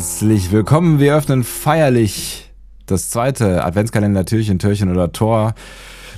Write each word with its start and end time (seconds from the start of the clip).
Herzlich 0.00 0.50
willkommen. 0.50 0.98
Wir 0.98 1.14
öffnen 1.14 1.44
feierlich 1.44 2.50
das 2.86 3.10
zweite 3.10 3.62
Adventskalender-Türchen, 3.62 4.58
Türchen 4.58 4.90
oder 4.90 5.12
Tor 5.12 5.52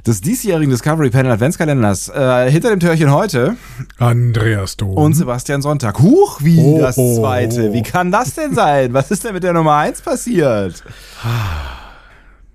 des 0.07 0.21
diesjährigen 0.21 0.71
Discovery 0.71 1.11
Panel 1.11 1.33
Adventskalenders. 1.33 2.09
Äh, 2.09 2.49
hinter 2.49 2.71
dem 2.71 2.79
Türchen 2.79 3.11
heute 3.11 3.57
Andreas 3.99 4.77
Dom. 4.77 4.91
und 4.97 5.15
Sebastian 5.15 5.63
Sonntag. 5.63 5.99
Huch, 5.99 6.39
wie 6.43 6.61
Oh, 6.61 6.79
das 6.79 6.97
oh, 6.97 7.19
zweite. 7.19 7.71
oh. 7.71 7.73
Wie 7.73 7.83
kann 7.83 8.13
das 8.13 8.35
denn 8.35 8.55
sein? 8.55 8.93
Was 8.95 9.11
ist 9.11 9.25
denn 9.25 9.35
mit 9.35 9.43
der 9.43 9.53
Nummer 9.53 9.75
1 9.79 10.03
passiert? 10.03 10.85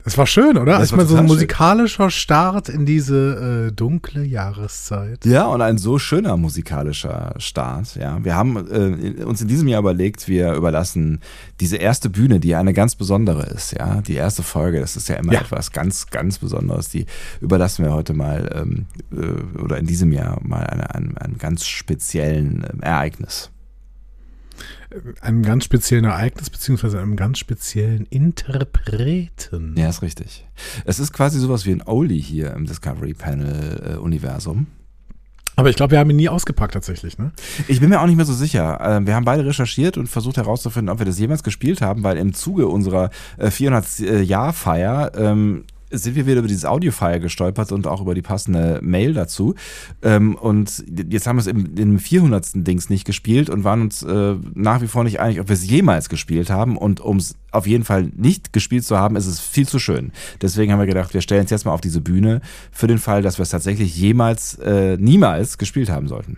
Es 0.08 0.18
war 0.18 0.26
schön, 0.26 0.58
oder? 0.58 0.80
Das 0.80 0.90
Ich 0.90 0.96
meine, 0.96 1.04
so 1.08 1.16
ein 1.16 1.18
total 1.18 1.28
schön. 1.28 1.36
musikalischer 1.36 2.10
Start 2.10 2.70
in 2.70 2.86
diese 2.86 3.68
äh, 3.68 3.72
dunkle 3.74 4.24
Jahreszeit. 4.24 5.26
Ja, 5.26 5.48
und 5.48 5.62
ein 5.62 5.78
so 5.78 6.00
schöner 6.00 6.38
musikalischer 6.38 7.36
Start. 7.40 7.96
Ja, 7.96 8.24
wir 8.24 8.34
haben 8.36 8.56
äh, 8.72 9.24
uns 9.26 9.42
in 9.42 9.50
diesem 9.50 9.68
Jahr 9.68 9.82
überlegt, 9.82 10.28
wir 10.30 10.54
überlassen 10.54 11.20
diese 11.60 11.76
erste 11.76 12.10
Bühne, 12.10 12.40
die 12.40 12.56
eine 12.56 12.74
ganz 12.74 12.96
besondere 12.96 13.44
ist. 13.48 13.74
Ja, 13.74 14.02
die 14.02 14.14
erste 14.16 14.44
Folge, 14.44 14.80
das 14.80 14.96
ist 14.96 15.10
ja 15.10 15.16
immer 15.16 15.34
Ja. 15.34 15.42
etwas 15.42 15.72
ganz, 15.72 16.08
ganz 16.08 16.40
Besonderes. 16.40 16.88
Die 16.90 17.06
überlassen 17.42 17.84
wir 17.84 17.92
heute 17.92 18.14
mal 18.14 18.50
ähm, 18.56 18.86
äh, 19.12 19.60
oder 19.62 19.78
in 19.78 19.88
diesem 19.88 20.14
Jahr 20.14 20.40
mal 20.42 20.66
eine, 20.66 20.96
einem, 20.96 21.18
einem 21.18 21.38
ganz 21.38 21.66
speziellen 21.66 22.66
ähm, 22.72 22.80
Ereignis. 22.82 23.52
Einem 25.22 25.44
ganz 25.44 25.66
speziellen 25.66 26.06
Ereignis, 26.06 26.50
beziehungsweise 26.50 27.00
einem 27.00 27.16
ganz 27.16 27.40
speziellen 27.40 28.06
Interpreten. 28.06 29.76
Ja, 29.78 29.90
ist 29.90 30.02
richtig. 30.02 30.48
Es 30.86 31.00
ist 31.00 31.12
quasi 31.14 31.40
sowas 31.40 31.66
wie 31.66 31.72
ein 31.72 31.84
Oldie 31.86 32.22
hier 32.22 32.54
im 32.54 32.66
Discovery 32.66 33.14
Panel 33.14 33.96
äh, 33.96 33.98
Universum. 33.98 34.68
Aber 35.58 35.72
ich 35.72 35.76
glaube, 35.76 35.92
wir 35.92 36.00
haben 36.00 36.10
ihn 36.12 36.18
nie 36.18 36.30
ausgepackt 36.30 36.76
tatsächlich, 36.76 37.18
ne? 37.18 37.32
Ich 37.68 37.80
bin 37.80 37.90
mir 37.90 38.00
auch 38.00 38.06
nicht 38.06 38.16
mehr 38.16 38.26
so 38.26 38.34
sicher. 38.34 38.80
Ähm, 38.80 39.08
Wir 39.08 39.16
haben 39.16 39.26
beide 39.26 39.44
recherchiert 39.44 39.98
und 39.98 40.08
versucht 40.08 40.38
herauszufinden, 40.38 40.90
ob 40.94 41.00
wir 41.00 41.06
das 41.08 41.18
jemals 41.18 41.42
gespielt 41.42 41.82
haben, 41.82 42.04
weil 42.04 42.18
im 42.18 42.34
Zuge 42.36 42.68
unserer 42.68 43.10
äh, 43.38 43.48
400-Jahr-Feier 43.48 45.12
ähm, 45.16 45.64
sind 45.90 46.16
wir 46.16 46.26
wieder 46.26 46.40
über 46.40 46.48
dieses 46.48 46.66
Audio-File 46.66 47.20
gestolpert 47.20 47.72
und 47.72 47.88
auch 47.88 48.02
über 48.02 48.16
die 48.16 48.22
passende 48.22 48.80
Mail 48.84 49.14
dazu. 49.14 49.56
Ähm, 50.02 50.36
Und 50.36 50.84
jetzt 51.10 51.28
haben 51.28 51.38
wir 51.38 51.42
es 51.42 51.48
im, 51.48 51.76
im 51.78 52.00
400. 52.00 52.68
Dings 52.68 52.90
nicht 52.90 53.06
gespielt 53.06 53.50
und 53.50 53.64
waren 53.64 53.82
uns 53.82 54.04
äh, 54.04 54.36
nach 54.54 54.82
wie 54.82 54.88
vor 54.88 55.04
nicht 55.04 55.20
einig, 55.20 55.40
ob 55.40 55.50
wir 55.50 55.54
es 55.54 55.68
jemals 55.68 56.10
gespielt 56.10 56.50
haben. 56.50 56.78
Und 56.78 57.00
um 57.00 57.18
es 57.18 57.36
auf 57.52 57.68
jeden 57.68 57.84
Fall 57.84 58.12
nicht 58.16 58.54
gespielt 58.54 58.84
zu 58.84 58.98
haben, 58.98 59.16
ist 59.16 59.28
es 59.28 59.40
viel 59.40 59.68
zu 59.68 59.80
schön. 59.80 60.12
Deswegen 60.42 60.72
haben 60.72 60.80
wir 60.80 60.86
gedacht, 60.86 61.14
wir 61.14 61.22
stellen 61.22 61.46
es 61.46 61.52
jetzt 61.52 61.66
mal 61.66 61.72
auf 61.72 61.82
diese 61.82 62.02
Bühne 62.02 62.42
für 62.72 62.88
den 62.88 63.00
Fall, 63.00 63.22
dass 63.22 63.38
wir 63.40 63.44
es 63.44 63.50
tatsächlich 63.50 63.96
jemals, 63.98 64.56
äh, 64.56 64.98
niemals 64.98 65.58
gespielt 65.58 65.90
haben 65.90 66.08
sollten. 66.08 66.38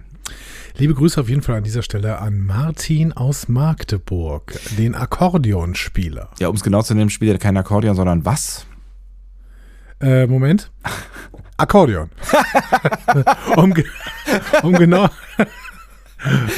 Liebe 0.78 0.94
Grüße 0.94 1.20
auf 1.20 1.28
jeden 1.28 1.42
Fall 1.42 1.56
an 1.56 1.64
dieser 1.64 1.82
Stelle 1.82 2.20
an 2.20 2.40
Martin 2.46 3.12
aus 3.12 3.50
Magdeburg, 3.50 4.58
den 4.78 4.96
Akkordeonspieler. 4.96 6.30
Ja, 6.40 6.48
um 6.48 6.56
es 6.56 6.64
genau 6.64 6.82
zu 6.84 6.94
nehmen, 6.94 7.10
spielt 7.10 7.34
er 7.34 7.38
kein 7.40 7.58
Akkordeon, 7.58 7.96
sondern 7.96 8.24
was? 8.24 8.66
Äh, 10.02 10.28
Moment. 10.28 10.72
Akkordeon. 11.58 12.10
um, 13.58 13.74
um 14.64 14.74
genau. 14.74 15.10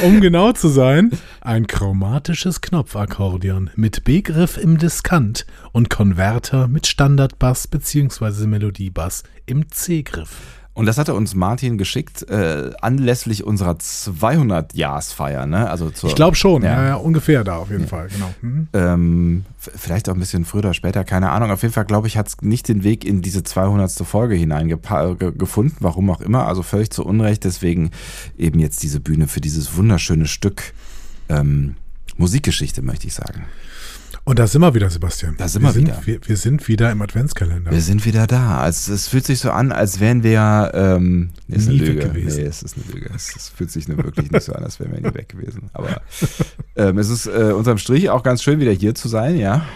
Um 0.02 0.20
genau 0.20 0.52
zu 0.52 0.68
sein, 0.68 1.12
ein 1.40 1.68
chromatisches 1.68 2.60
Knopfakkordeon 2.60 3.70
mit 3.76 4.02
B-Griff 4.04 4.56
im 4.56 4.78
Diskant 4.78 5.46
und 5.70 5.88
Konverter 5.88 6.66
mit 6.66 6.86
Standardbass 6.86 7.68
bzw. 7.68 8.46
Melodiebass 8.46 9.22
im 9.46 9.70
C-Griff. 9.70 10.61
Und 10.74 10.86
das 10.86 10.96
hatte 10.96 11.12
uns 11.14 11.34
Martin 11.34 11.76
geschickt, 11.76 12.28
äh, 12.30 12.70
anlässlich 12.80 13.44
unserer 13.44 13.72
200-Jahresfeier, 13.72 15.44
ne? 15.46 15.68
Also 15.68 15.90
zur, 15.90 16.08
Ich 16.08 16.16
glaube 16.16 16.34
schon, 16.36 16.62
Ja. 16.62 16.72
ja. 16.72 16.88
Ja, 16.88 16.94
ungefähr 16.96 17.44
da 17.44 17.56
auf 17.56 17.70
jeden 17.70 17.86
Fall, 17.86 18.08
genau. 18.08 18.32
Mhm. 18.40 18.68
Ähm, 18.72 19.44
vielleicht 19.58 20.08
auch 20.08 20.14
ein 20.14 20.20
bisschen 20.20 20.44
früher 20.46 20.60
oder 20.60 20.74
später, 20.74 21.04
keine 21.04 21.30
Ahnung. 21.30 21.50
Auf 21.50 21.60
jeden 21.62 21.74
Fall, 21.74 21.84
glaube 21.84 22.06
ich, 22.06 22.16
hat 22.16 22.28
es 22.28 22.36
nicht 22.40 22.68
den 22.68 22.84
Weg 22.84 23.04
in 23.04 23.20
diese 23.20 23.42
200. 23.42 23.92
Folge 24.06 24.34
hineingefunden, 24.34 25.76
warum 25.80 26.08
auch 26.10 26.22
immer. 26.22 26.46
Also 26.46 26.62
völlig 26.62 26.90
zu 26.90 27.04
Unrecht. 27.04 27.44
Deswegen 27.44 27.90
eben 28.38 28.58
jetzt 28.58 28.82
diese 28.82 29.00
Bühne 29.00 29.28
für 29.28 29.40
dieses 29.42 29.76
wunderschöne 29.76 30.26
Stück 30.26 30.72
ähm, 31.28 31.76
Musikgeschichte, 32.16 32.80
möchte 32.82 33.06
ich 33.06 33.14
sagen. 33.14 33.44
Und 34.24 34.38
da 34.38 34.46
sind 34.46 34.60
wir 34.60 34.72
wieder, 34.72 34.88
Sebastian. 34.88 35.34
Da 35.36 35.48
sind 35.48 35.62
wir 35.62 35.74
wir 35.74 35.82
wieder. 35.82 36.00
Wir, 36.04 36.20
wir 36.24 36.36
sind 36.36 36.68
wieder 36.68 36.92
im 36.92 37.02
Adventskalender. 37.02 37.72
Wir 37.72 37.80
sind 37.80 38.06
wieder 38.06 38.28
da. 38.28 38.58
Also 38.58 38.92
es 38.92 39.08
fühlt 39.08 39.26
sich 39.26 39.40
so 39.40 39.50
an, 39.50 39.72
als 39.72 39.98
wären 39.98 40.22
wir 40.22 40.70
ähm, 40.74 41.30
nee, 41.48 41.56
ist 41.56 41.68
Nie 41.68 41.80
eine 41.80 41.88
weg 41.88 41.94
Lüge. 41.96 42.08
gewesen. 42.08 42.42
Nee, 42.42 42.48
es 42.48 42.62
ist 42.62 42.76
eine 42.76 42.84
Lüge. 42.94 43.10
Es, 43.12 43.48
fühlt 43.48 43.72
sich 43.72 43.88
wirklich 43.88 44.30
nicht 44.30 44.44
so 44.44 44.52
an, 44.52 44.62
als 44.62 44.78
wären 44.78 44.92
wir 44.92 45.00
nie 45.00 45.14
weg 45.14 45.28
gewesen. 45.28 45.70
Aber 45.72 46.00
ähm, 46.76 46.98
es 46.98 47.08
ist 47.08 47.26
äh, 47.26 47.52
unterm 47.52 47.78
Strich 47.78 48.10
auch 48.10 48.22
ganz 48.22 48.44
schön, 48.44 48.60
wieder 48.60 48.70
hier 48.70 48.94
zu 48.94 49.08
sein, 49.08 49.36
ja. 49.36 49.66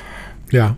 Ja. 0.52 0.76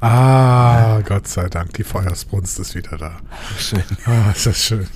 Ah, 0.00 1.00
Gott 1.04 1.26
sei 1.26 1.48
Dank, 1.48 1.72
die 1.74 1.84
Feuersbrunst 1.84 2.58
ist 2.58 2.74
wieder 2.74 2.96
da. 2.98 3.12
Schön. 3.58 3.82
Ah, 4.04 4.30
ist 4.34 4.46
das 4.46 4.58
schön. 4.62 4.86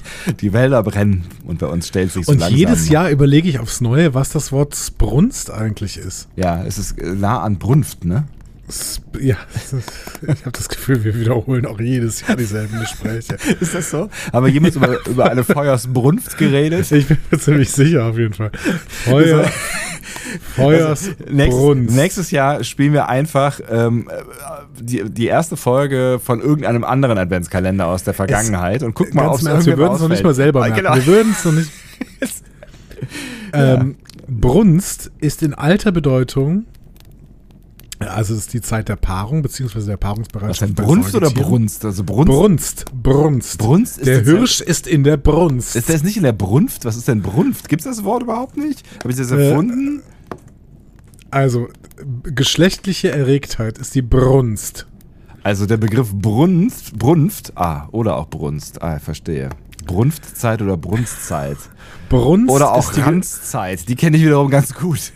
Die 0.40 0.52
Wälder 0.52 0.82
brennen 0.82 1.24
und 1.44 1.58
bei 1.60 1.66
uns 1.66 1.88
stellt 1.88 2.12
sich 2.12 2.26
so 2.26 2.32
Und 2.32 2.38
langsam. 2.38 2.58
jedes 2.58 2.88
Jahr 2.88 3.10
überlege 3.10 3.48
ich 3.48 3.58
aufs 3.58 3.80
Neue, 3.80 4.14
was 4.14 4.30
das 4.30 4.52
Wort 4.52 4.76
Brunst 4.98 5.50
eigentlich 5.50 5.96
ist. 5.96 6.28
Ja, 6.36 6.62
es 6.64 6.78
ist 6.78 6.96
nah 6.98 7.40
an 7.40 7.58
Brunft, 7.58 8.04
ne? 8.04 8.24
Ja, 9.20 9.36
es 9.54 9.72
ich 10.22 10.40
habe 10.40 10.52
das 10.52 10.68
Gefühl, 10.68 11.04
wir 11.04 11.14
wiederholen 11.18 11.66
auch 11.66 11.80
jedes 11.80 12.26
Jahr 12.26 12.36
dieselben 12.36 12.78
Gespräche. 12.80 13.36
Ist 13.60 13.74
das 13.74 13.90
so? 13.90 14.08
Haben 14.32 14.46
wir 14.46 14.52
jemals 14.52 14.76
über, 14.76 15.04
über 15.06 15.30
eine 15.30 15.44
Feuersbrunft 15.44 16.38
geredet? 16.38 16.90
Ich 16.92 17.06
bin 17.06 17.18
mir 17.30 17.38
ziemlich 17.38 17.70
sicher 17.70 18.06
auf 18.06 18.18
jeden 18.18 18.34
Fall. 18.34 18.50
Feuer, 19.04 19.38
Nächstes, 20.30 20.54
Feuersbrunst. 20.54 21.94
nächstes 21.96 22.30
Jahr 22.30 22.64
spielen 22.64 22.92
wir 22.92 23.08
einfach 23.08 23.60
ähm, 23.68 24.08
äh, 24.10 24.22
die, 24.80 25.10
die 25.10 25.26
erste 25.26 25.56
Folge 25.56 26.20
von 26.22 26.40
irgendeinem 26.40 26.84
anderen 26.84 27.18
Adventskalender 27.18 27.86
aus 27.86 28.04
der 28.04 28.14
Vergangenheit 28.14 28.82
und 28.82 28.94
guck 28.94 29.14
mal, 29.14 29.28
ob 29.28 29.42
Ernst, 29.42 29.66
wir 29.66 29.76
würden 29.76 29.94
es 29.94 30.00
noch 30.00 30.08
nicht 30.08 30.24
mal 30.24 30.34
selber 30.34 30.60
merken. 30.60 30.76
Genau. 30.76 30.94
Wir 30.94 31.06
würden 31.06 31.32
es 31.32 31.44
noch 31.44 31.52
nicht. 31.52 31.70
ähm, 33.52 33.96
Brunst 34.28 35.10
ist 35.20 35.42
in 35.42 35.54
alter 35.54 35.92
Bedeutung, 35.92 36.66
also 38.00 38.34
es 38.34 38.40
ist 38.40 38.52
die 38.54 38.60
Zeit 38.60 38.88
der 38.88 38.96
Paarung, 38.96 39.42
beziehungsweise 39.42 39.86
der 39.86 39.94
Was 39.96 40.00
Paarungsbereitschaft. 40.00 40.60
denn, 40.62 40.74
bei 40.74 40.82
Brunft 40.84 41.14
oder. 41.14 41.30
Brunst? 41.30 41.84
Also 41.84 42.02
Brunst. 42.04 42.26
Brunst, 42.30 42.84
Brunst. 43.02 43.58
Brunst 43.58 43.98
ist 43.98 44.06
der 44.06 44.18
die 44.20 44.24
Zeit- 44.24 44.34
Hirsch 44.36 44.60
ist 44.60 44.86
in 44.86 45.04
der 45.04 45.16
Brunst. 45.16 45.76
Ist 45.76 45.88
das 45.88 46.02
nicht 46.02 46.16
in 46.16 46.22
der 46.22 46.32
Brunft? 46.32 46.84
Was 46.84 46.96
ist 46.96 47.08
denn 47.08 47.22
Brunft? 47.22 47.68
Gibt 47.68 47.80
es 47.82 47.86
das 47.96 48.04
Wort 48.04 48.22
überhaupt 48.22 48.56
nicht? 48.56 48.82
Habe 49.00 49.10
ich 49.10 49.16
das 49.16 49.30
Äh, 49.30 49.50
erfunden? 49.50 50.02
also, 51.30 51.68
geschlechtliche 52.24 53.10
Erregtheit 53.12 53.78
ist 53.78 53.94
die 53.94 54.02
Brunst. 54.02 54.86
Also 55.42 55.64
der 55.66 55.76
Begriff 55.78 56.12
Brunft, 56.14 56.98
Brunft, 56.98 57.52
ah, 57.56 57.88
oder 57.92 58.16
auch 58.16 58.28
Brunst, 58.28 58.82
ah, 58.82 58.98
verstehe. 58.98 59.48
Brunftzeit 59.86 60.60
oder 60.60 60.76
Brunstzeit. 60.76 61.56
Brunst 62.10 62.50
Oder 62.50 62.72
auch 62.72 62.88
ist 62.90 62.96
die, 62.96 63.00
Ranzzeit, 63.00 63.88
die 63.88 63.96
kenne 63.96 64.16
ich 64.18 64.22
wiederum 64.22 64.50
ganz 64.50 64.74
gut. 64.74 65.12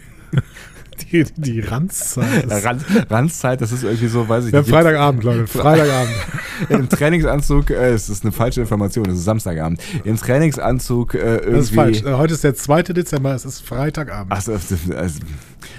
Die, 0.95 1.25
die 1.37 1.61
Ranzzeit. 1.61 2.45
Ist, 2.45 2.65
Ran, 2.65 2.85
Ranzzeit, 3.11 3.61
das 3.61 3.73
ist 3.73 3.85
irgendwie 3.85 4.09
so, 4.09 4.29
weiß 4.29 4.47
ich 4.47 4.53
haben 4.53 4.61
nicht. 4.61 4.71
Freitagabend, 4.71 5.25
Leute, 5.25 5.47
Freitagabend. 5.47 6.15
Im 6.69 6.89
Trainingsanzug, 6.89 7.71
äh, 7.71 7.91
es 7.91 8.09
ist 8.09 8.25
eine 8.25 8.33
falsche 8.33 8.61
Information, 8.61 9.07
es 9.09 9.19
ist 9.19 9.25
Samstagabend. 9.25 9.81
Im 10.05 10.17
Trainingsanzug 10.17 11.15
äh, 11.15 11.19
irgendwie. 11.19 11.51
Das 11.53 11.65
ist 11.65 11.75
falsch. 11.75 12.03
Äh, 12.03 12.15
Heute 12.15 12.35
ist 12.35 12.45
der 12.45 12.55
2. 12.55 12.83
Dezember, 12.83 13.35
es 13.35 13.45
ist 13.45 13.61
Freitagabend. 13.61 14.33
Ach 14.33 14.41
so, 14.41 14.53
also, 14.53 15.21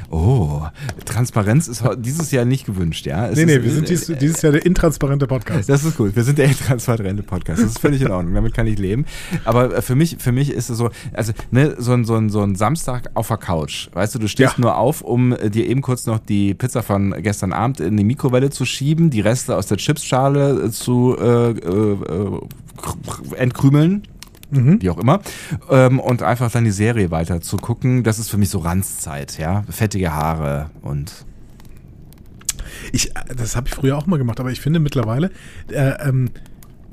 oh, 0.10 0.64
Transparenz 1.06 1.68
ist 1.68 1.84
dieses 1.98 2.32
Jahr 2.32 2.46
nicht 2.46 2.66
gewünscht, 2.66 3.06
ja? 3.06 3.28
Es 3.28 3.36
nee, 3.36 3.42
ist, 3.42 3.48
nee, 3.48 3.64
wir 3.64 3.72
sind 3.72 3.90
dies, 3.90 4.06
dieses 4.20 4.42
Jahr 4.42 4.52
der 4.52 4.66
intransparente 4.66 5.28
Podcast. 5.28 5.70
Das 5.70 5.84
ist 5.84 5.98
gut. 5.98 6.16
Wir 6.16 6.24
sind 6.24 6.38
der 6.38 6.52
transparente 6.56 7.24
Podcast. 7.24 7.62
Das 7.62 7.70
ist 7.72 7.80
völlig 7.80 8.02
in 8.02 8.12
Ordnung. 8.12 8.34
Damit 8.34 8.54
kann 8.54 8.68
ich 8.68 8.78
leben. 8.80 9.06
Aber 9.44 9.76
äh, 9.78 9.82
für 9.82 9.96
mich, 9.96 10.18
für 10.20 10.32
mich 10.32 10.52
ist 10.52 10.70
es 10.70 10.78
so, 10.78 10.90
also 11.14 11.34
ne, 11.52 11.76
so 11.78 11.94
ein, 11.94 12.06
so 12.06 12.16
ein, 12.16 12.30
so 12.30 12.42
ein 12.42 12.56
Samstag 12.56 13.10
auf 13.14 13.28
der 13.28 13.38
Couch. 13.38 13.90
Weißt 13.94 14.16
du, 14.16 14.20
du 14.20 14.28
stehst 14.28 14.58
Ja. 14.58 14.62
nur 14.62 14.78
auf, 14.78 15.02
um 15.02 15.34
äh, 15.34 15.50
dir 15.50 15.68
eben 15.68 15.82
kurz 15.82 16.06
noch 16.06 16.20
die 16.20 16.54
Pizza 16.54 16.84
von 16.84 17.16
gestern 17.22 17.54
Abend 17.54 17.80
in 17.80 17.98
die 17.98 18.04
Mikrowelle 18.04 18.50
zu 18.50 18.66
schieben, 18.66 19.10
die 19.10 19.22
Reste 19.22 19.56
aus 19.56 19.68
der 19.68 19.78
Chipsschale 19.78 20.66
äh, 20.66 20.72
zu 20.72 21.16
äh, 21.20 21.52
äh, 21.52 21.94
äh, 21.94 22.42
entrümeln. 24.58 24.82
wie 24.82 24.90
auch 24.90 24.98
immer. 24.98 25.22
Ähm, 25.70 26.00
und 26.00 26.24
einfach 26.24 26.52
dann 26.52 26.64
die 26.64 26.72
Serie 26.72 27.12
weiter 27.12 27.42
zu 27.42 27.58
gucken. 27.58 28.04
Das 28.04 28.20
ist 28.20 28.30
für 28.30 28.38
mich 28.38 28.50
so 28.50 28.60
Ranzzeit, 28.60 29.38
ja. 29.38 29.64
Fettige 29.70 30.14
Haare 30.14 30.70
und 30.82 31.26
Ich, 32.92 33.12
das 33.36 33.56
habe 33.56 33.68
ich 33.68 33.76
früher 33.76 33.98
auch 33.98 34.06
mal 34.06 34.18
gemacht, 34.18 34.40
aber 34.40 34.52
ich 34.52 34.62
finde 34.62 34.80
mittlerweile, 34.80 35.32
äh, 35.70 36.08
ähm, 36.08 36.30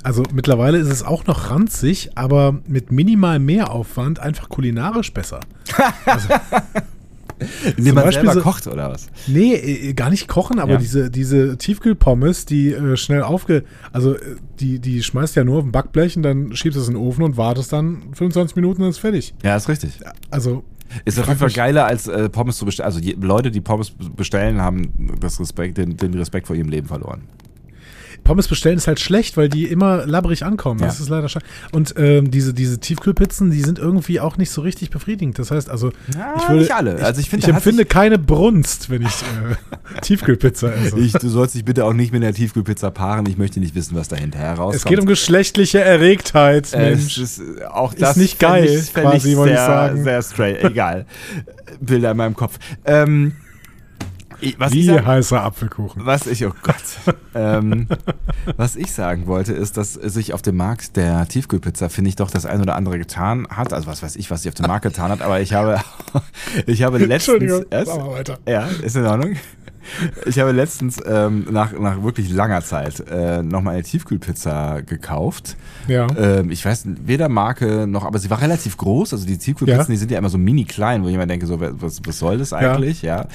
also 0.02 0.22
mittlerweile 0.32 0.78
ist 0.78 0.88
es 0.88 1.02
auch 1.02 1.26
noch 1.26 1.50
ranzig, 1.50 2.10
aber 2.16 2.60
mit 2.66 2.90
minimal 2.90 3.38
Mehraufwand 3.38 4.18
einfach 4.18 4.48
kulinarisch 4.48 5.12
besser. 5.12 5.40
indem 7.76 7.94
man 7.94 8.04
Beispiel 8.04 8.26
selber 8.26 8.34
so- 8.34 8.40
kocht 8.42 8.66
oder 8.66 8.90
was? 8.90 9.08
Nee, 9.26 9.54
äh, 9.54 9.92
gar 9.94 10.10
nicht 10.10 10.28
kochen, 10.28 10.58
aber 10.58 10.72
Ja. 10.72 10.78
diese, 10.78 11.10
diese 11.10 11.56
Tiefkühlpommes, 11.58 12.46
die 12.46 12.72
äh, 12.72 12.96
schnell 12.96 13.22
aufge... 13.22 13.64
Also 13.92 14.14
äh, 14.16 14.36
die, 14.60 14.78
die 14.78 15.02
schmeißt 15.02 15.34
ja 15.36 15.44
nur 15.44 15.58
auf 15.58 15.64
ein 15.64 15.72
Backblech 15.72 16.16
und 16.16 16.22
dann 16.22 16.54
schiebst 16.54 16.76
du 16.76 16.80
es 16.82 16.88
in 16.88 16.94
den 16.94 17.02
Ofen 17.02 17.24
und 17.24 17.36
wartest 17.36 17.72
dann 17.72 18.02
25 18.12 18.54
Minuten 18.56 18.82
und 18.82 18.90
ist 18.90 18.98
fertig. 18.98 19.34
Ja, 19.42 19.56
ist 19.56 19.68
richtig. 19.68 19.92
Also 20.30 20.62
Ist 21.04 21.18
auf 21.18 21.26
jeden 21.26 21.38
Fall 21.38 21.50
geiler 21.50 21.86
als 21.86 22.06
äh, 22.06 22.28
Pommes 22.28 22.56
zu 22.58 22.64
bestellen. 22.64 22.86
Also 22.86 23.00
je, 23.00 23.16
Leute, 23.20 23.50
die 23.50 23.60
Pommes 23.60 23.92
bestellen, 24.16 24.60
haben 24.60 25.16
das 25.20 25.40
Respekt, 25.40 25.78
den, 25.78 25.96
den 25.96 26.14
Respekt 26.14 26.46
vor 26.46 26.54
ihrem 26.54 26.68
Leben 26.68 26.86
verloren. 26.86 27.22
Pommes 28.24 28.48
bestellen 28.48 28.76
ist 28.76 28.86
halt 28.86 29.00
schlecht, 29.00 29.36
weil 29.36 29.48
die 29.48 29.66
immer 29.66 30.06
labbrig 30.06 30.44
ankommen. 30.44 30.80
Ja. 30.80 30.86
Das 30.86 31.00
ist 31.00 31.08
leider 31.08 31.28
schade. 31.28 31.44
Und 31.72 31.94
ähm, 31.96 32.30
diese, 32.30 32.54
diese 32.54 32.78
Tiefkühlpizzen, 32.78 33.50
die 33.50 33.62
sind 33.62 33.78
irgendwie 33.78 34.20
auch 34.20 34.36
nicht 34.36 34.50
so 34.50 34.60
richtig 34.60 34.90
befriedigend. 34.90 35.38
Das 35.38 35.50
heißt, 35.50 35.68
also 35.68 35.90
Ja, 36.16 36.34
ich 36.36 36.48
würde, 36.48 36.60
nicht 36.60 36.74
alle. 36.74 37.02
Also 37.04 37.20
ich 37.20 37.28
finde, 37.30 37.46
ich 37.46 37.52
empfinde 37.52 37.84
keine 37.84 38.18
Brunst, 38.18 38.90
wenn 38.90 39.02
ich 39.02 39.08
äh, 39.22 40.00
Tiefkühlpizza 40.02 40.68
esse. 40.72 40.98
Ich, 40.98 41.12
du 41.12 41.28
sollst 41.28 41.54
dich 41.54 41.64
bitte 41.64 41.84
auch 41.84 41.92
nicht 41.92 42.12
mit 42.12 42.22
der 42.22 42.32
Tiefkühlpizza 42.32 42.90
paaren. 42.90 43.26
Ich 43.26 43.38
möchte 43.38 43.60
nicht 43.60 43.74
wissen, 43.74 43.96
was 43.96 44.08
dahinter 44.08 44.38
herauskommt. 44.38 44.74
es 44.76 44.84
geht 44.84 45.00
um 45.00 45.06
geschlechtliche 45.06 45.80
Erregtheit, 45.80 46.72
Äh, 46.72 46.90
Mensch. 46.90 47.18
Ist 47.18 47.40
äh, 47.40 47.64
auch 47.64 47.94
das 47.94 48.16
nicht 48.16 48.38
fänd 48.38 48.52
geil, 48.52 48.64
ich, 48.66 48.94
quasi, 48.94 49.30
ich 49.30 49.36
wollte 49.36 49.54
ich 49.54 49.58
sehr, 49.58 49.66
sagen. 49.66 50.04
Sehr 50.04 50.22
straight. 50.22 50.64
Egal. 50.64 51.06
Bilder 51.80 52.12
in 52.12 52.16
meinem 52.16 52.36
Kopf. 52.36 52.58
Ähm, 52.84 53.32
ich- 54.42 54.60
was, 54.60 54.72
Wie 54.72 54.84
sagen, 54.84 55.06
heißer 55.06 55.42
Apfelkuchen. 55.42 56.04
was 56.04 56.26
ich, 56.26 56.44
oh 56.46 56.52
Gott. 56.62 56.74
ähm, 57.34 57.86
was 58.56 58.76
ich 58.76 58.92
sagen 58.92 59.26
wollte, 59.26 59.52
ist, 59.52 59.76
dass 59.76 59.94
sich 59.94 60.34
auf 60.34 60.42
dem 60.42 60.56
Markt 60.56 60.96
der 60.96 61.26
Tiefkühlpizza, 61.26 61.88
finde 61.88 62.08
ich, 62.10 62.16
doch 62.16 62.30
das 62.30 62.44
ein 62.46 62.60
oder 62.60 62.76
andere 62.76 62.98
getan 62.98 63.46
hat. 63.48 63.72
Also 63.72 63.86
was 63.86 64.02
weiß 64.02 64.16
ich, 64.16 64.30
was 64.30 64.42
sie 64.42 64.48
auf 64.48 64.54
dem 64.54 64.66
Markt 64.66 64.84
getan 64.84 65.10
hat, 65.10 65.22
aber 65.22 65.40
ich 65.40 65.54
habe, 65.54 65.80
ich 66.66 66.82
habe 66.82 66.98
letztens. 66.98 67.12
Entschuldigung, 67.42 67.64
erst, 67.70 67.96
weiter. 67.96 68.38
ja, 68.46 68.66
ist 68.82 68.96
in 68.96 69.06
Ordnung. 69.06 69.36
Ich 70.26 70.38
habe 70.38 70.52
letztens 70.52 70.98
ähm, 71.06 71.46
nach, 71.50 71.72
nach 71.78 72.02
wirklich 72.02 72.30
langer 72.30 72.62
Zeit 72.62 73.00
äh, 73.10 73.42
nochmal 73.42 73.74
eine 73.74 73.82
Tiefkühlpizza 73.82 74.80
gekauft. 74.80 75.56
Ja. 75.88 76.06
Ähm, 76.16 76.50
ich 76.50 76.64
weiß 76.64 76.84
weder 77.04 77.28
Marke 77.28 77.86
noch, 77.86 78.04
aber 78.04 78.18
sie 78.18 78.30
war 78.30 78.40
relativ 78.40 78.76
groß. 78.76 79.12
Also 79.12 79.26
die 79.26 79.38
Tiefkühlpizzen, 79.38 79.86
Ja. 79.86 79.94
die 79.94 79.96
sind 79.96 80.10
ja 80.10 80.18
immer 80.18 80.28
so 80.28 80.38
mini 80.38 80.64
klein, 80.64 81.02
wo 81.02 81.08
ich 81.08 81.14
immer 81.14 81.26
denke, 81.26 81.46
so, 81.46 81.60
was, 81.60 82.00
was 82.04 82.18
soll 82.18 82.38
das 82.38 82.52
eigentlich? 82.52 83.02
Ja. 83.02 83.26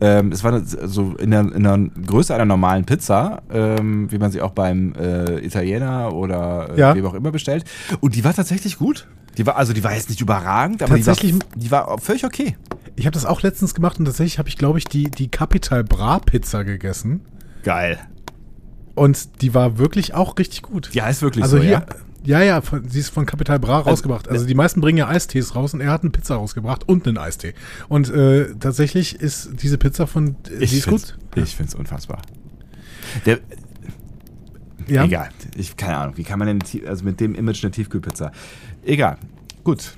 Ähm, 0.00 0.32
es 0.32 0.44
war 0.44 0.60
so 0.64 1.14
in 1.16 1.30
der, 1.30 1.40
in 1.40 1.62
der 1.62 1.78
Größe 2.06 2.34
einer 2.34 2.44
normalen 2.44 2.84
Pizza, 2.84 3.42
ähm, 3.52 4.10
wie 4.10 4.18
man 4.18 4.30
sie 4.30 4.40
auch 4.42 4.50
beim 4.52 4.92
äh, 4.94 5.38
Italiener 5.44 6.12
oder 6.12 6.70
äh, 6.76 6.80
Ja. 6.80 6.94
wem 6.94 7.06
auch 7.06 7.14
immer 7.14 7.30
bestellt. 7.30 7.64
Und 8.00 8.14
die 8.14 8.24
war 8.24 8.34
tatsächlich 8.34 8.78
gut. 8.78 9.06
Die 9.36 9.44
war, 9.46 9.56
also 9.56 9.72
die 9.72 9.82
war 9.82 9.92
jetzt 9.94 10.10
nicht 10.10 10.20
überragend, 10.20 10.82
aber 10.82 10.96
die 10.96 11.06
war, 11.06 11.16
die 11.56 11.70
war 11.70 11.98
völlig 11.98 12.24
okay. 12.24 12.56
Ich 12.96 13.06
habe 13.06 13.14
das 13.14 13.24
auch 13.24 13.42
letztens 13.42 13.74
gemacht 13.74 13.98
und 13.98 14.04
tatsächlich 14.04 14.38
habe 14.38 14.48
ich, 14.48 14.56
glaube 14.56 14.78
ich, 14.78 14.84
die, 14.84 15.10
die 15.10 15.28
Capital 15.28 15.82
Bra 15.84 16.20
Pizza 16.20 16.64
gegessen. 16.64 17.22
Geil. 17.64 17.98
Und 18.94 19.42
die 19.42 19.54
war 19.54 19.78
wirklich 19.78 20.14
auch 20.14 20.38
richtig 20.38 20.62
gut. 20.62 20.90
Die 20.94 21.02
heißt 21.02 21.22
wirklich 21.22 21.42
also 21.42 21.56
so, 21.56 21.62
hier, 21.62 21.84
ja? 22.24 22.38
ja, 22.38 22.42
ja, 22.42 22.60
von, 22.60 22.88
sie 22.88 23.00
ist 23.00 23.08
von 23.08 23.26
Capital 23.26 23.58
Bra 23.58 23.80
rausgebracht. 23.80 24.28
Also 24.28 24.46
die 24.46 24.54
meisten 24.54 24.80
bringen 24.80 24.98
ja 24.98 25.08
Eistees 25.08 25.56
raus 25.56 25.74
und 25.74 25.80
er 25.80 25.90
hat 25.90 26.02
eine 26.02 26.10
Pizza 26.10 26.36
rausgebracht 26.36 26.88
und 26.88 27.06
einen 27.08 27.18
Eistee. 27.18 27.54
Und 27.88 28.10
äh, 28.10 28.54
tatsächlich 28.54 29.20
ist 29.20 29.50
diese 29.60 29.78
Pizza 29.78 30.06
von, 30.06 30.36
äh, 30.48 30.64
die 30.66 30.76
ist 30.76 30.86
gut. 30.86 31.18
Ich 31.34 31.56
finde 31.56 31.70
es 31.70 31.74
unfassbar. 31.74 32.22
Der, 33.26 33.40
Ja. 34.86 35.04
Egal. 35.04 35.30
Ich, 35.56 35.76
keine 35.76 35.96
Ahnung. 35.96 36.16
Wie 36.16 36.24
kann 36.24 36.38
man 36.38 36.46
denn, 36.46 36.86
also 36.86 37.04
mit 37.04 37.18
dem 37.20 37.34
Image 37.34 37.64
eine 37.64 37.72
Tiefkühlpizza? 37.72 38.32
Egal. 38.84 39.18
Gut. 39.64 39.94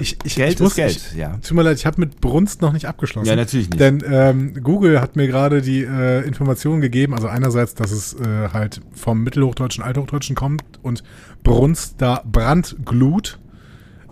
Ich, 0.00 0.16
ich, 0.24 0.36
Geld 0.36 0.54
ich 0.54 0.60
muss, 0.60 0.72
ist 0.72 0.76
Geld, 0.76 0.96
ich, 1.12 1.18
ja. 1.18 1.38
Tut 1.38 1.56
mir 1.56 1.62
leid, 1.62 1.76
ich 1.76 1.86
habe 1.86 2.00
mit 2.00 2.20
Brunst 2.20 2.62
noch 2.62 2.72
nicht 2.72 2.86
abgeschlossen. 2.86 3.26
Ja, 3.26 3.36
natürlich 3.36 3.68
nicht. 3.68 3.80
Denn 3.80 4.02
ähm, 4.06 4.54
Google 4.62 5.00
hat 5.00 5.16
mir 5.16 5.26
gerade 5.26 5.62
die 5.62 5.82
äh, 5.82 6.26
Information 6.26 6.80
gegeben, 6.80 7.14
also 7.14 7.28
einerseits, 7.28 7.74
dass 7.74 7.90
es 7.90 8.14
äh, 8.14 8.48
halt 8.52 8.80
vom 8.92 9.22
Mittelhochdeutschen, 9.22 9.82
Althochdeutschen 9.82 10.36
kommt 10.36 10.62
und 10.82 11.02
Brunst 11.42 11.96
da 11.98 12.22
Brandglut 12.24 13.38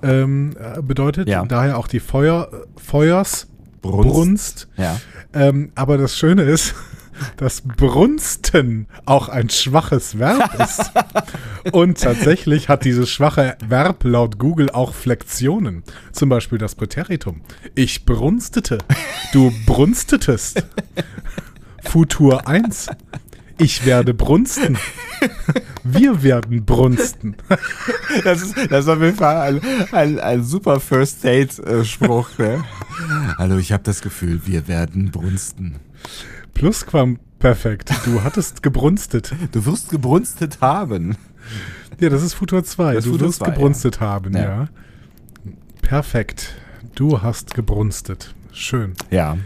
ähm, 0.02 0.54
äh, 0.58 0.82
bedeutet. 0.82 1.28
Ja. 1.28 1.44
Daher 1.44 1.78
auch 1.78 1.88
die 1.88 2.00
Feuer, 2.00 2.48
äh, 2.52 2.80
Feuers, 2.80 3.48
Brunst. 3.82 4.08
Brunst. 4.10 4.68
Ja. 4.76 5.00
Ähm, 5.32 5.72
aber 5.74 5.98
das 5.98 6.16
Schöne 6.16 6.42
ist, 6.42 6.74
dass 7.36 7.62
Brunsten 7.62 8.86
auch 9.06 9.28
ein 9.28 9.50
schwaches 9.50 10.18
Verb 10.18 10.54
ist. 10.60 10.92
Und 11.72 12.00
tatsächlich 12.00 12.68
hat 12.68 12.84
dieses 12.84 13.10
schwache 13.10 13.56
Verb 13.66 14.04
laut 14.04 14.38
Google 14.38 14.70
auch 14.70 14.94
Flexionen. 14.94 15.82
Zum 16.12 16.28
Beispiel 16.28 16.58
das 16.58 16.74
Präteritum. 16.74 17.42
Ich 17.74 18.04
brunstete. 18.04 18.78
Du 19.32 19.52
brunstetest. 19.66 20.64
Futur 21.82 22.46
1. 22.46 22.88
Ich 23.58 23.84
werde 23.84 24.14
brunsten. 24.14 24.78
Wir 25.84 26.22
werden 26.22 26.64
brunsten. 26.64 27.36
Das 28.24 28.42
ist, 28.42 28.56
das 28.70 28.84
ist 28.84 28.88
auf 28.88 29.00
jeden 29.00 29.16
Fall 29.16 29.36
ein, 29.36 29.60
ein, 29.92 30.18
ein 30.18 30.44
super 30.44 30.80
First 30.80 31.22
Date-Spruch. 31.24 32.38
Ne? 32.38 32.64
Hallo, 33.36 33.58
ich 33.58 33.72
habe 33.72 33.82
das 33.82 34.00
Gefühl, 34.00 34.40
wir 34.46 34.66
werden 34.66 35.10
brunsten. 35.10 35.76
Plusquamperfekt. 36.54 37.90
Du 38.04 38.22
hattest 38.22 38.62
gebrunstet. 38.62 39.34
Du 39.52 39.64
wirst 39.66 39.90
gebrunstet 39.90 40.60
haben. 40.60 41.16
Ja, 41.98 42.08
das 42.08 42.22
ist 42.22 42.34
Futur 42.34 42.64
2. 42.64 42.94
Das 42.94 43.04
ist 43.04 43.06
Du 43.06 43.12
Futur 43.12 43.28
wirst 43.28 43.38
zwei, 43.38 43.50
gebrunstet 43.50 44.00
haben, 44.00 44.34
Ja. 44.34 44.40
ja. 44.42 44.68
Perfekt. 45.82 46.54
Du 46.94 47.22
hast 47.22 47.54
gebrunstet. 47.54 48.34
Schön. 48.52 48.94
Ja. 49.10 49.36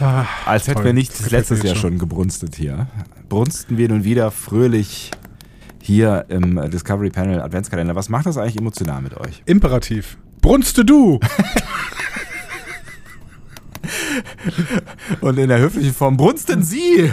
Ah, 0.00 0.24
Als 0.46 0.66
hätten 0.66 0.84
wir 0.84 0.92
nicht 0.92 1.12
Gefällt 1.12 1.32
letztes 1.32 1.58
Jahr 1.62 1.68
jetzt 1.74 1.80
schon 1.80 1.98
gebrunstet 1.98 2.56
hier. 2.56 2.88
Brunsten 3.28 3.76
wir 3.78 3.88
nun 3.88 4.04
wieder 4.04 4.30
fröhlich 4.30 5.10
hier 5.80 6.26
im 6.28 6.60
Discovery 6.70 7.10
Panel 7.10 7.40
Adventskalender. 7.40 7.94
Was 7.94 8.08
macht 8.08 8.26
das 8.26 8.36
eigentlich 8.36 8.58
emotional 8.58 9.00
mit 9.02 9.16
euch? 9.16 9.42
Imperativ. 9.46 10.18
Brunste 10.40 10.84
du! 10.84 11.20
Und 15.20 15.38
in 15.38 15.48
der 15.48 15.58
höflichen 15.58 15.94
Form 15.94 16.16
brunsten 16.16 16.62
Sie! 16.62 17.10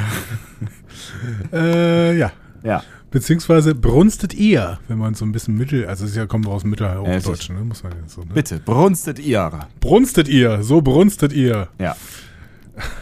äh, 1.54 2.18
ja. 2.18 2.32
Ja. 2.64 2.84
Beziehungsweise 3.12 3.76
brunstet 3.76 4.34
ihr, 4.34 4.80
wenn 4.88 4.98
man 4.98 5.14
so 5.14 5.24
ein 5.24 5.32
bisschen 5.32 5.56
mittel, 5.56 5.86
also 5.86 6.06
es 6.06 6.16
ja 6.16 6.26
kommt 6.26 6.48
aus 6.48 6.64
dem 6.64 6.74
Ja, 6.74 6.96
es 6.96 7.02
Mittelhochdeutschen, 7.02 7.56
ne? 7.56 7.64
muss 7.64 7.82
man 7.84 7.94
ja 7.94 8.00
so, 8.08 8.22
ne? 8.22 8.28
Bitte, 8.34 8.60
brunstet 8.60 9.20
ihr. 9.20 9.68
Brunstet 9.80 10.28
ihr, 10.28 10.64
so 10.64 10.82
brunstet 10.82 11.32
ihr. 11.32 11.70
Ja. 11.80 11.96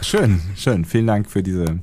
Schön, 0.02 0.40
schön. 0.56 0.86
Vielen 0.86 1.08
Dank 1.08 1.32
für 1.32 1.42
diese 1.42 1.80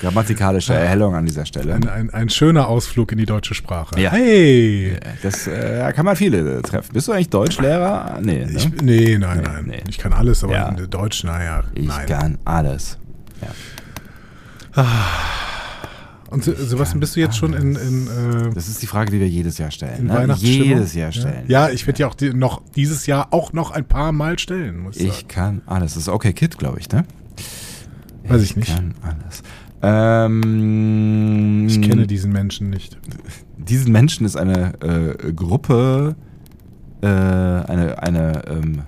grammatikalische 0.00 0.74
Erhellung 0.74 1.14
an 1.14 1.24
dieser 1.26 1.46
Stelle. 1.46 1.74
Ein, 1.74 1.88
ein, 1.88 2.10
ein 2.10 2.28
schöner 2.28 2.68
Ausflug 2.68 3.12
in 3.12 3.18
die 3.18 3.26
deutsche 3.26 3.54
Sprache. 3.54 3.98
Ja. 4.00 4.10
Hey! 4.12 4.96
Das 5.22 5.46
äh, 5.46 5.92
kann 5.94 6.04
man 6.04 6.16
viele 6.16 6.60
treffen. 6.62 6.92
Bist 6.92 7.08
du 7.08 7.12
eigentlich 7.12 7.30
Deutschlehrer? 7.30 8.18
Nee, 8.22 8.44
ne? 8.46 8.52
Ich, 8.52 8.70
nee, 8.82 9.18
nein, 9.18 9.38
Nee, 9.38 9.42
nein. 9.44 9.64
nee. 9.66 9.82
Ich 9.88 9.98
kann 9.98 10.12
alles, 10.12 10.44
aber 10.44 10.52
Ja. 10.52 10.70
Deutsch, 10.72 11.24
naja, 11.24 11.64
ich 11.74 11.86
nein. 11.86 12.06
kann 12.06 12.38
alles. 12.44 12.98
Und 16.28 16.42
Se- 16.44 16.56
Sebastian, 16.56 17.00
bist 17.00 17.14
du 17.16 17.20
jetzt 17.20 17.36
schon 17.36 17.54
in, 17.54 17.76
in, 17.76 18.06
äh, 18.08 18.50
Das 18.54 18.68
ist 18.68 18.82
die 18.82 18.86
Frage, 18.86 19.12
die 19.12 19.20
wir 19.20 19.28
jedes 19.28 19.58
Jahr 19.58 19.70
stellen. 19.70 19.98
in 19.98 20.26
Ne? 20.26 20.34
Jedes 20.38 20.92
Jahr 20.94 21.12
stellen. 21.12 21.44
Ja, 21.46 21.68
ja 21.68 21.72
ich 21.74 21.86
werde 21.86 22.00
ja 22.00 22.08
auch 22.08 22.14
die, 22.14 22.34
noch 22.34 22.62
dieses 22.74 23.06
Jahr 23.06 23.28
auch 23.32 23.52
noch 23.52 23.70
ein 23.70 23.84
paar 23.86 24.12
Mal 24.12 24.38
stellen, 24.38 24.78
muss 24.80 24.96
ich, 24.96 25.06
Ich 25.06 25.28
kann 25.28 25.62
alles. 25.66 25.94
Das 25.94 26.02
ist 26.02 26.08
okay 26.08 26.32
Kid, 26.32 26.58
glaube 26.58 26.80
ich, 26.80 26.90
ne? 26.90 27.04
Weiß 28.28 28.42
ich 28.42 28.56
nicht. 28.56 28.74
kann 28.74 28.94
alles. 29.02 29.42
Ähm, 29.86 31.66
Ich 31.68 31.80
kenne 31.80 32.06
diesen 32.08 32.32
Menschen 32.32 32.70
nicht. 32.70 32.98
Diesen 33.56 33.92
Menschen 33.92 34.26
ist 34.26 34.36
eine 34.36 34.74
äh, 34.80 35.32
Gruppe, 35.32 36.16
äh, 37.02 37.06
eine, 37.06 38.02
eine 38.02 38.42
ähm, 38.48 38.82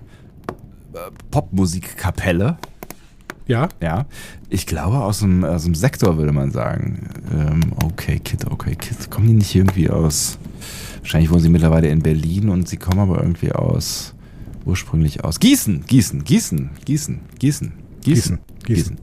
äh, 0.93 0.99
Popmusikkapelle. 1.31 2.59
Ja? 3.47 3.69
Ja, 3.81 4.07
ich 4.51 4.67
glaube 4.67 4.99
aus 4.99 5.21
dem, 5.21 5.45
aus 5.45 5.65
dem 5.65 5.75
Sektor 5.75 6.19
würde 6.19 6.33
man 6.33 6.51
sagen. 6.51 7.09
Ähm, 7.33 7.61
okay, 7.85 8.19
Kid, 8.19 8.47
okay, 8.51 8.75
Kid. 8.75 9.11
Kommen 9.11 9.29
die 9.29 9.35
nicht 9.35 9.55
irgendwie 9.55 9.89
aus? 9.89 10.39
Wahrscheinlich 10.99 11.31
wohnen 11.31 11.41
sie 11.41 11.49
mittlerweile 11.49 11.89
in 11.89 12.01
Berlin 12.03 12.49
und 12.49 12.69
sie 12.69 12.77
kommen 12.77 12.99
aber 12.99 13.23
irgendwie 13.23 13.53
aus, 13.53 14.15
ursprünglich 14.67 15.25
aus 15.25 15.39
Gießen, 15.41 15.85
Gießen, 15.87 16.25
Gießen, 16.25 16.71
Gießen, 16.85 17.21
Gießen, 17.39 17.73
Gießen, 18.03 18.03
Gießen, 18.05 18.39
Gießen. 18.67 18.99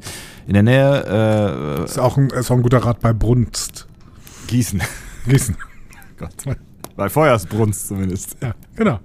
In 0.47 0.53
der 0.53 0.63
Nähe, 0.63 1.83
Ist 1.85 1.97
auch 1.97 2.17
ein, 2.17 2.29
ist 2.29 2.51
auch 2.51 2.55
ein 2.55 2.61
guter 2.61 2.77
Rat 2.79 2.99
bei 2.99 3.13
Brunst. 3.13 3.87
äh, 3.87 4.47
Gießen. 4.47 4.81
Gießen. 5.27 5.57
Gott. 6.17 6.57
Bei 6.95 7.09
Feuersbrunst 7.09 7.87
zumindest. 7.87 8.37
Ja, 8.41 8.53
genau. 8.75 8.99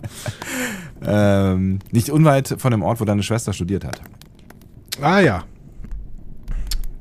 Ähm, 1.02 1.78
nicht 1.90 2.10
unweit 2.10 2.54
von 2.58 2.70
dem 2.70 2.82
Ort, 2.82 3.00
wo 3.00 3.04
deine 3.04 3.22
Schwester 3.22 3.52
studiert 3.52 3.84
hat. 3.84 4.00
Ah 5.00 5.20
ja. 5.20 5.44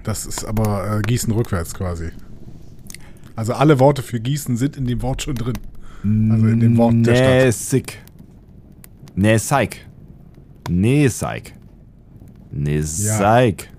Das 0.04 0.26
ist 0.26 0.46
aber 0.46 0.98
äh, 0.98 1.02
Gießen 1.02 1.32
rückwärts 1.34 1.74
quasi. 1.74 2.10
Also 3.36 3.54
alle 3.54 3.80
Worte 3.80 4.02
für 4.02 4.20
Gießen 4.20 4.58
sind 4.58 4.78
in 4.78 4.86
dem 4.86 5.02
Wort 5.02 5.22
schon 5.22 5.36
drin. 5.36 5.58
Also 6.04 6.48
in 6.48 6.60
dem 6.60 6.78
Wort 6.78 6.94
der 7.06 7.16
Stadt. 7.16 7.46
Nessig. 7.46 8.00
Nessaik. 9.16 9.86
Nessaik. 10.70 11.54
Nessaik. 12.52 13.70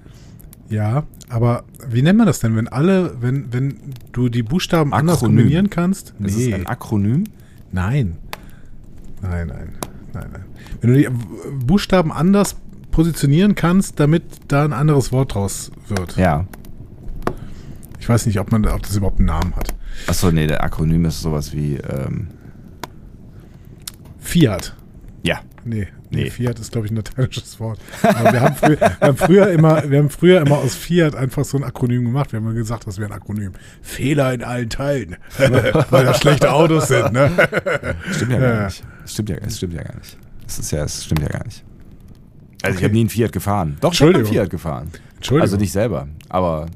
Ja, 0.70 1.04
aber 1.28 1.64
wie 1.88 2.00
nennt 2.00 2.16
man 2.16 2.26
das 2.26 2.38
denn, 2.38 2.56
wenn 2.56 2.68
alle, 2.68 3.16
wenn, 3.20 3.52
wenn 3.52 3.76
du 4.12 4.28
die 4.28 4.42
Buchstaben 4.44 4.94
anders 4.94 5.16
Akronym. 5.18 5.38
kombinieren 5.38 5.70
kannst? 5.70 6.14
Ist 6.20 6.38
es 6.38 6.52
ein 6.52 6.66
Akronym? 6.66 7.24
Nein. 7.72 8.16
Nein, 9.20 9.48
nein, 9.48 9.72
nein, 10.14 10.28
nein. 10.32 10.44
Wenn 10.80 10.94
du 10.94 10.98
die 10.98 11.08
Buchstaben 11.64 12.12
anders 12.12 12.56
positionieren 12.92 13.54
kannst, 13.54 13.98
damit 14.00 14.22
da 14.48 14.64
ein 14.64 14.72
anderes 14.72 15.12
Wort 15.12 15.34
draus 15.34 15.70
wird. 15.88 16.16
Ja. 16.16 16.46
Ich 17.98 18.08
weiß 18.08 18.26
nicht, 18.26 18.40
ob 18.40 18.50
man 18.52 18.64
ob 18.66 18.82
das 18.82 18.96
überhaupt 18.96 19.18
einen 19.18 19.26
Namen 19.26 19.54
hat. 19.56 19.74
Achso, 20.06 20.30
nee, 20.30 20.46
der 20.46 20.62
Akronym 20.64 21.04
ist 21.04 21.20
sowas 21.20 21.52
wie, 21.52 21.74
ähm, 21.76 22.28
Fiat. 24.18 24.76
ja. 25.22 25.40
Nee, 25.64 25.88
nee. 26.10 26.24
Nee. 26.24 26.30
Fiat 26.30 26.58
ist, 26.58 26.72
glaube 26.72 26.86
ich, 26.86 26.92
ein 26.92 26.96
lateinisches 26.96 27.60
Wort. 27.60 27.78
Aber 28.02 28.32
wir 28.32 28.40
haben, 28.40 28.54
früher, 28.56 28.78
wir, 28.80 28.98
haben 29.00 29.16
früher 29.16 29.50
immer, 29.50 29.90
wir 29.90 29.98
haben 29.98 30.10
früher 30.10 30.40
immer 30.40 30.58
aus 30.58 30.74
Fiat 30.74 31.14
einfach 31.14 31.44
so 31.44 31.56
ein 31.58 31.64
Akronym 31.64 32.04
gemacht. 32.04 32.32
Wir 32.32 32.38
haben 32.38 32.46
immer 32.46 32.54
gesagt, 32.54 32.86
das 32.86 32.98
wäre 32.98 33.10
ein 33.10 33.16
Akronym. 33.16 33.52
Fehler 33.82 34.32
in 34.32 34.42
allen 34.42 34.70
Teilen. 34.70 35.16
Weil 35.90 36.04
das 36.04 36.18
schlechte 36.20 36.52
Autos 36.52 36.88
sind, 36.88 37.12
ne? 37.12 37.30
Stimmt 38.12 38.32
ja 38.32 38.38
gar 38.40 38.64
nicht. 38.66 38.84
Es 39.04 39.12
stimmt 39.12 39.28
ja, 39.30 39.36
es 39.36 39.56
stimmt 39.56 39.74
ja 39.74 39.82
gar 39.82 39.96
nicht. 39.96 40.18
Es 40.46 40.58
ist 40.58 40.70
ja, 40.72 40.84
es 40.84 41.04
stimmt 41.04 41.22
ja 41.22 41.28
gar 41.28 41.44
nicht. 41.44 41.64
Also 42.62 42.72
ich 42.72 42.76
Okay. 42.76 42.84
habe 42.84 42.94
nie 42.94 43.00
einen 43.00 43.08
Fiat 43.08 43.32
gefahren. 43.32 43.76
Doch, 43.80 43.92
ich 43.92 44.02
habe 44.02 44.14
einen. 44.14 44.26
Fiat 44.26 44.50
gefahren. 44.50 44.90
Entschuldigung. 45.16 45.42
Also 45.42 45.56
nicht 45.56 45.72
selber, 45.72 46.08
aber 46.28 46.66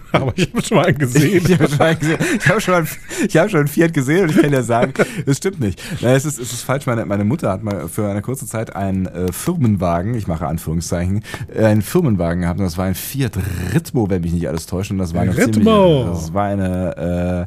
Aber 0.12 0.32
ich 0.36 0.48
habe 0.52 0.62
schon 0.62 0.76
mal 0.76 0.86
einen 0.86 0.98
gesehen. 0.98 1.42
ich 1.46 1.52
habe 1.52 1.68
schon, 1.68 1.80
einen 1.80 1.98
gesehen. 1.98 2.18
ich 2.38 2.48
hab 2.48 2.60
schon, 2.62 2.74
einen- 2.74 2.88
ich 3.28 3.36
hab 3.36 3.50
schon 3.50 3.60
einen 3.60 3.68
Fiat 3.68 3.92
gesehen 3.94 4.24
und 4.24 4.30
ich 4.30 4.40
kann 4.42 4.52
ja 4.52 4.62
sagen, 4.62 4.92
das 5.26 5.36
stimmt 5.38 5.60
nicht. 5.60 5.82
Na, 6.00 6.14
es, 6.14 6.24
ist, 6.24 6.38
es 6.38 6.52
ist 6.52 6.62
falsch. 6.62 6.86
Meine, 6.86 7.04
meine 7.06 7.24
Mutter 7.24 7.50
hat 7.50 7.62
mal 7.62 7.88
für 7.88 8.08
eine 8.08 8.22
kurze 8.22 8.46
Zeit 8.46 8.74
einen 8.76 9.06
äh, 9.06 9.32
Firmenwagen, 9.32 10.14
ich 10.14 10.26
mache 10.26 10.46
Anführungszeichen, 10.46 11.22
äh, 11.54 11.64
einen 11.64 11.82
Firmenwagen 11.82 12.42
gehabt 12.42 12.58
und 12.60 12.64
das 12.64 12.78
war 12.78 12.84
ein 12.86 12.94
Fiat 12.94 13.38
Ritmo, 13.74 14.08
wenn 14.10 14.22
mich 14.22 14.32
nicht 14.32 14.48
alles 14.48 14.66
täuscht. 14.66 14.90
Und 14.90 14.98
das 14.98 15.14
war 15.14 15.22
eine, 15.22 15.36
Ritmo. 15.36 15.52
ziemliche, 15.52 16.10
das 16.10 16.34
war 16.34 16.44
eine, 16.46 17.46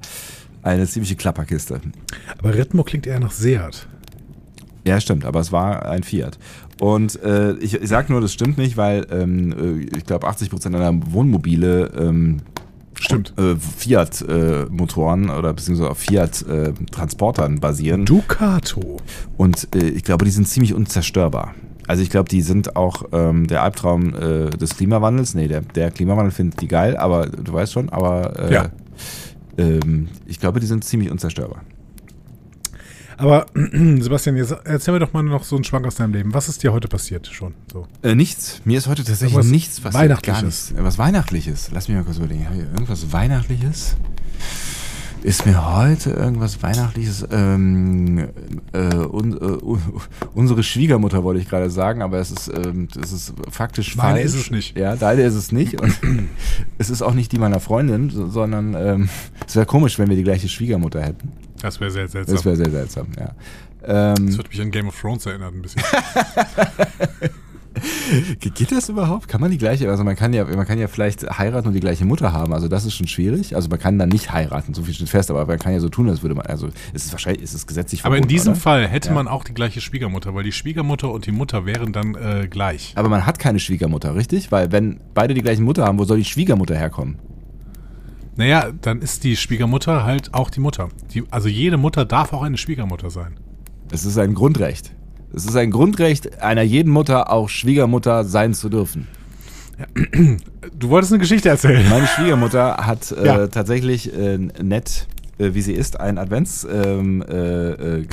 äh, 0.64 0.68
eine 0.68 0.88
ziemliche 0.88 1.16
Klapperkiste. 1.16 1.80
Aber 2.40 2.54
Ritmo 2.54 2.84
klingt 2.84 3.08
eher 3.08 3.20
nach 3.20 3.32
Seat. 3.32 3.88
Ja, 4.88 5.00
stimmt, 5.02 5.26
aber 5.26 5.40
es 5.42 5.52
war 5.52 5.86
ein 5.86 6.04
Fiat. 6.04 6.40
Und 6.80 7.22
äh, 7.24 7.54
ich, 7.58 7.74
ich 7.76 7.90
sage 7.90 8.12
nur, 8.12 8.22
das 8.22 8.32
stimmt 8.34 8.58
nicht, 8.58 8.78
weil 8.78 9.06
ähm, 9.12 9.52
äh, 9.92 9.98
ich 9.98 10.06
glaube 10.06 10.28
80 10.28 10.50
Prozent 10.50 10.76
aller 10.76 10.94
Wohnmobile 11.12 11.92
ähm, 12.00 12.38
Stimmt. 13.00 13.34
äh, 13.38 13.56
Fiat-Motoren 13.56 15.30
oder 15.30 15.54
beziehungsweise 15.54 15.90
auf 15.90 15.98
Fiat-Transportern 16.00 17.60
basieren. 17.60 18.06
Ducato. 18.06 18.98
Und 19.38 19.68
äh, 19.76 19.88
ich 19.90 20.04
glaube, 20.04 20.26
die 20.26 20.32
sind 20.32 20.48
ziemlich 20.48 20.74
unzerstörbar. 20.74 21.54
Also 21.88 22.04
ich 22.04 22.10
glaube, 22.10 22.30
die 22.30 22.42
sind 22.42 22.76
auch 22.76 23.04
ähm, 23.12 23.48
der 23.48 23.64
Albtraum 23.64 24.14
äh, 24.14 24.50
des 24.50 24.76
Klimawandels. 24.76 25.36
Nee, 25.36 25.48
der, 25.48 25.62
der 25.62 25.90
Klimawandel 25.92 26.32
findet 26.32 26.60
die 26.62 26.68
geil, 26.68 26.98
aber 26.98 27.28
du 27.28 27.54
weißt 27.54 27.72
schon, 27.72 27.90
aber 27.90 28.38
äh, 28.40 28.54
Ja. 28.54 28.70
ähm, 29.58 30.10
ich 30.26 30.40
glaube, 30.40 30.60
die 30.60 30.66
sind 30.66 30.84
ziemlich 30.84 31.10
unzerstörbar. 31.12 31.62
Aber 33.18 33.46
Sebastian, 33.54 34.38
jetzt 34.38 34.56
erzähl 34.64 34.94
mir 34.94 35.00
doch 35.00 35.12
mal 35.14 35.24
noch 35.24 35.44
so 35.44 35.56
einen 35.56 35.64
Schwank 35.64 35.86
aus 35.88 35.96
deinem 35.96 36.14
Leben. 36.14 36.34
Was 36.34 36.50
ist 36.50 36.62
dir 36.64 36.72
heute 36.72 36.88
passiert 36.88 37.28
schon? 37.28 37.54
So. 37.72 37.88
Äh, 38.04 38.14
nichts. 38.16 38.62
Mir 38.64 38.78
ist 38.78 38.88
heute 38.88 39.04
tatsächlich 39.04 39.34
Irgendwas 39.34 39.52
nichts 39.52 39.82
passiert. 39.82 40.04
Weihnachtliches. 40.04 40.40
Gar 40.40 40.46
nichts. 40.46 40.72
Äh, 40.72 40.84
Was 40.84 40.98
Weihnachtliches. 40.98 41.70
Lass 41.74 41.88
mich 41.88 41.98
mal 41.98 42.04
kurz 42.04 42.18
überlegen. 42.18 42.46
Irgendwas 42.74 43.12
Weihnachtliches? 43.12 43.96
Ist 45.24 45.48
mir 45.48 45.76
heute 45.76 46.12
irgendwas 46.12 46.62
Weihnachtliches? 46.62 47.26
Ähm, 47.32 48.28
äh, 48.72 48.78
un, 48.96 49.34
äh, 49.34 49.46
un, 49.64 49.82
unsere 50.36 50.62
Schwiegermutter 50.62 51.24
wollte 51.24 51.42
ich 51.42 51.50
gerade 51.50 51.72
sagen, 51.72 52.04
aber 52.04 52.20
es 52.20 52.30
ist, 52.30 52.50
ähm, 52.50 52.88
es 53.02 53.12
ist 53.12 53.34
faktisch 53.50 53.96
Meine 53.96 54.20
falsch. 54.20 54.26
ist 54.26 54.36
es 54.36 54.52
nicht. 54.52 54.78
Ja, 54.78 54.96
deine 54.96 55.24
ist 55.24 55.34
es 55.34 55.52
nicht. 55.52 55.82
Und 55.82 56.00
es 56.78 56.92
ist 56.92 57.02
auch 57.02 57.16
nicht 57.16 57.32
die 57.32 57.40
meiner 57.40 57.60
Freundin, 57.60 58.12
so- 58.12 58.28
sondern 58.30 58.76
ähm, 58.76 59.10
es 59.46 59.56
wäre 59.56 59.66
komisch, 59.66 59.98
wenn 59.98 60.08
wir 60.08 60.16
die 60.16 60.24
gleiche 60.24 60.48
Schwiegermutter 60.48 61.02
hätten. 61.02 61.32
Das 61.62 61.80
wäre 61.80 61.92
sehr 61.92 62.08
seltsam. 62.08 62.36
Das 62.36 62.46
wäre 62.46 62.56
sehr 62.56 62.70
seltsam, 62.72 63.08
ja. 63.20 63.32
Ähm, 63.86 64.28
Das 64.28 64.38
wird 64.38 64.50
mich 64.50 64.62
an 64.62 64.72
Game 64.72 64.88
of 64.88 65.00
Thrones 65.00 65.26
erinnern 65.26 65.54
ein 65.56 65.62
bisschen. 65.62 65.82
Ge- 68.40 68.52
Geht 68.56 68.72
das 68.72 68.90
überhaupt? 68.90 69.28
Kann 69.28 69.40
man 69.40 69.52
die 69.52 69.58
gleiche, 69.60 69.88
also 69.88 70.04
man 70.04 70.16
kann 70.16 70.34
ja, 70.34 70.46
man 70.46 70.66
kann 70.66 70.80
ja 70.80 70.88
vielleicht 70.88 71.22
heiraten 71.38 71.68
und 71.68 71.74
die 71.76 71.80
gleiche 71.80 72.06
Mutter 72.06 72.34
haben, 72.34 72.52
also 72.54 72.68
das 72.68 72.86
ist 72.86 72.96
schon 72.96 73.08
schwierig. 73.08 73.56
Also 73.56 73.70
man 73.70 73.78
kann 73.78 74.00
dann 74.00 74.10
nicht 74.10 74.32
heiraten, 74.32 74.74
so 74.74 74.82
viel 74.82 74.96
steht 74.96 75.10
fest, 75.10 75.30
aber 75.30 75.46
man 75.46 75.60
kann 75.60 75.74
ja 75.74 75.80
so 75.80 75.88
tun, 75.90 76.10
als 76.10 76.24
würde 76.24 76.34
man, 76.34 76.48
also 76.48 76.70
es 76.94 77.06
ist 77.06 77.12
wahrscheinlich, 77.12 77.44
ist 77.44 77.54
es 77.54 77.68
gesetzlich 77.68 78.04
Aber 78.04 78.16
in 78.18 78.24
verboten, 78.24 78.30
diesem 78.36 78.54
oder? 78.54 78.60
Fall 78.62 78.88
hätte 78.88 79.10
Ja. 79.10 79.14
man 79.14 79.28
auch 79.28 79.44
die 79.44 79.54
gleiche 79.54 79.80
Schwiegermutter, 79.80 80.34
weil 80.34 80.44
die 80.44 80.52
Schwiegermutter 80.54 81.12
und 81.12 81.28
die 81.28 81.32
Mutter 81.32 81.68
wären 81.68 81.94
dann 81.94 82.16
äh, 82.16 82.48
gleich. 82.50 82.94
Aber 82.96 83.10
man 83.10 83.28
hat 83.28 83.38
keine 83.38 83.60
Schwiegermutter, 83.60 84.16
richtig? 84.16 84.52
Weil 84.52 84.72
wenn 84.72 85.00
beide 85.14 85.36
die 85.36 85.42
gleiche 85.44 85.62
Mutter 85.62 85.86
haben, 85.86 86.00
wo 86.00 86.04
soll 86.06 86.18
die 86.18 86.26
Schwiegermutter 86.26 86.76
herkommen? 86.76 87.20
Naja, 88.38 88.70
dann 88.82 89.02
ist 89.02 89.24
die 89.24 89.36
Schwiegermutter 89.36 90.04
halt 90.06 90.34
auch 90.34 90.50
die 90.50 90.60
Mutter. 90.60 90.90
Die, 91.14 91.24
also 91.32 91.48
jede 91.50 91.78
Mutter 91.78 92.06
darf 92.06 92.34
auch 92.34 92.44
eine 92.44 92.58
Schwiegermutter 92.58 93.10
sein. 93.10 93.36
Es 93.92 94.06
ist 94.06 94.18
ein 94.18 94.34
Grundrecht. 94.36 94.94
Es 95.34 95.46
ist 95.46 95.56
ein 95.56 95.72
Grundrecht 95.72 96.42
einer 96.42 96.62
jeden 96.62 96.92
Mutter, 96.92 97.32
auch 97.32 97.50
Schwiegermutter 97.50 98.24
sein 98.24 98.54
zu 98.54 98.70
dürfen. 98.70 99.08
Du 100.78 100.90
wolltest 100.90 101.12
eine 101.14 101.20
Geschichte 101.20 101.50
erzählen. 101.50 101.88
Meine 101.90 102.08
Schwiegermutter 102.08 102.78
hat 102.78 103.12
äh, 103.12 103.26
Ja. 103.26 103.48
tatsächlich 103.48 104.14
äh, 104.14 104.38
nett, 104.38 105.08
äh, 105.38 105.54
wie 105.54 105.62
sie 105.62 105.74
ist, 105.74 106.00
einen 106.00 106.18
Advents 106.18 106.66
ähm, 106.72 107.22
äh, 107.28 108.00
äh, 108.02 108.06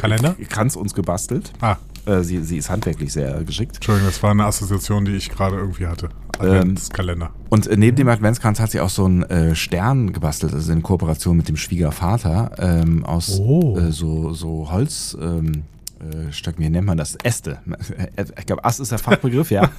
uns 0.77 0.95
gebastelt. 0.95 1.53
Ah, 1.61 1.77
Äh, 2.07 2.23
sie, 2.23 2.43
sie 2.43 2.59
ist 2.59 2.71
handwerklich 2.71 3.13
sehr 3.13 3.43
geschickt. 3.45 3.77
Entschuldigung, 3.77 4.09
das 4.11 4.23
war 4.23 4.31
eine 4.33 4.45
Assoziation, 4.45 5.05
die 5.05 5.13
ich 5.13 5.31
gerade 5.31 5.57
irgendwie 5.57 5.87
hatte. 5.87 6.09
Adventskalender. 6.39 7.31
Und 7.49 7.67
äh, 7.67 7.77
neben 7.77 7.97
dem 7.97 8.09
Adventskranz 8.09 8.59
hat 8.61 8.71
sie 8.73 8.81
auch 8.81 8.91
so 8.91 9.05
einen 9.05 9.23
äh, 9.25 9.55
Stern 9.55 10.13
gebastelt, 10.13 10.53
also 10.53 10.73
in 10.73 10.83
Kooperation 10.83 11.37
mit 11.37 11.49
dem 11.49 11.57
Schwiegervater 11.57 12.51
ähm, 12.59 13.05
aus 13.05 13.39
Oh. 13.41 13.79
äh, 13.79 13.93
so, 13.93 14.33
so 14.35 14.71
Holz. 14.71 15.17
Ähm, 15.21 15.63
äh, 16.01 16.33
Stöcken, 16.33 16.63
wie 16.65 16.69
nennt 16.69 16.87
man 16.87 16.99
das? 16.99 17.17
Äste. 17.23 17.59
Ich 18.39 18.47
glaube, 18.47 18.65
Ast 18.65 18.81
ist 18.81 18.91
der 18.91 18.99
Fachbegriff, 18.99 19.51
ja. 19.51 19.71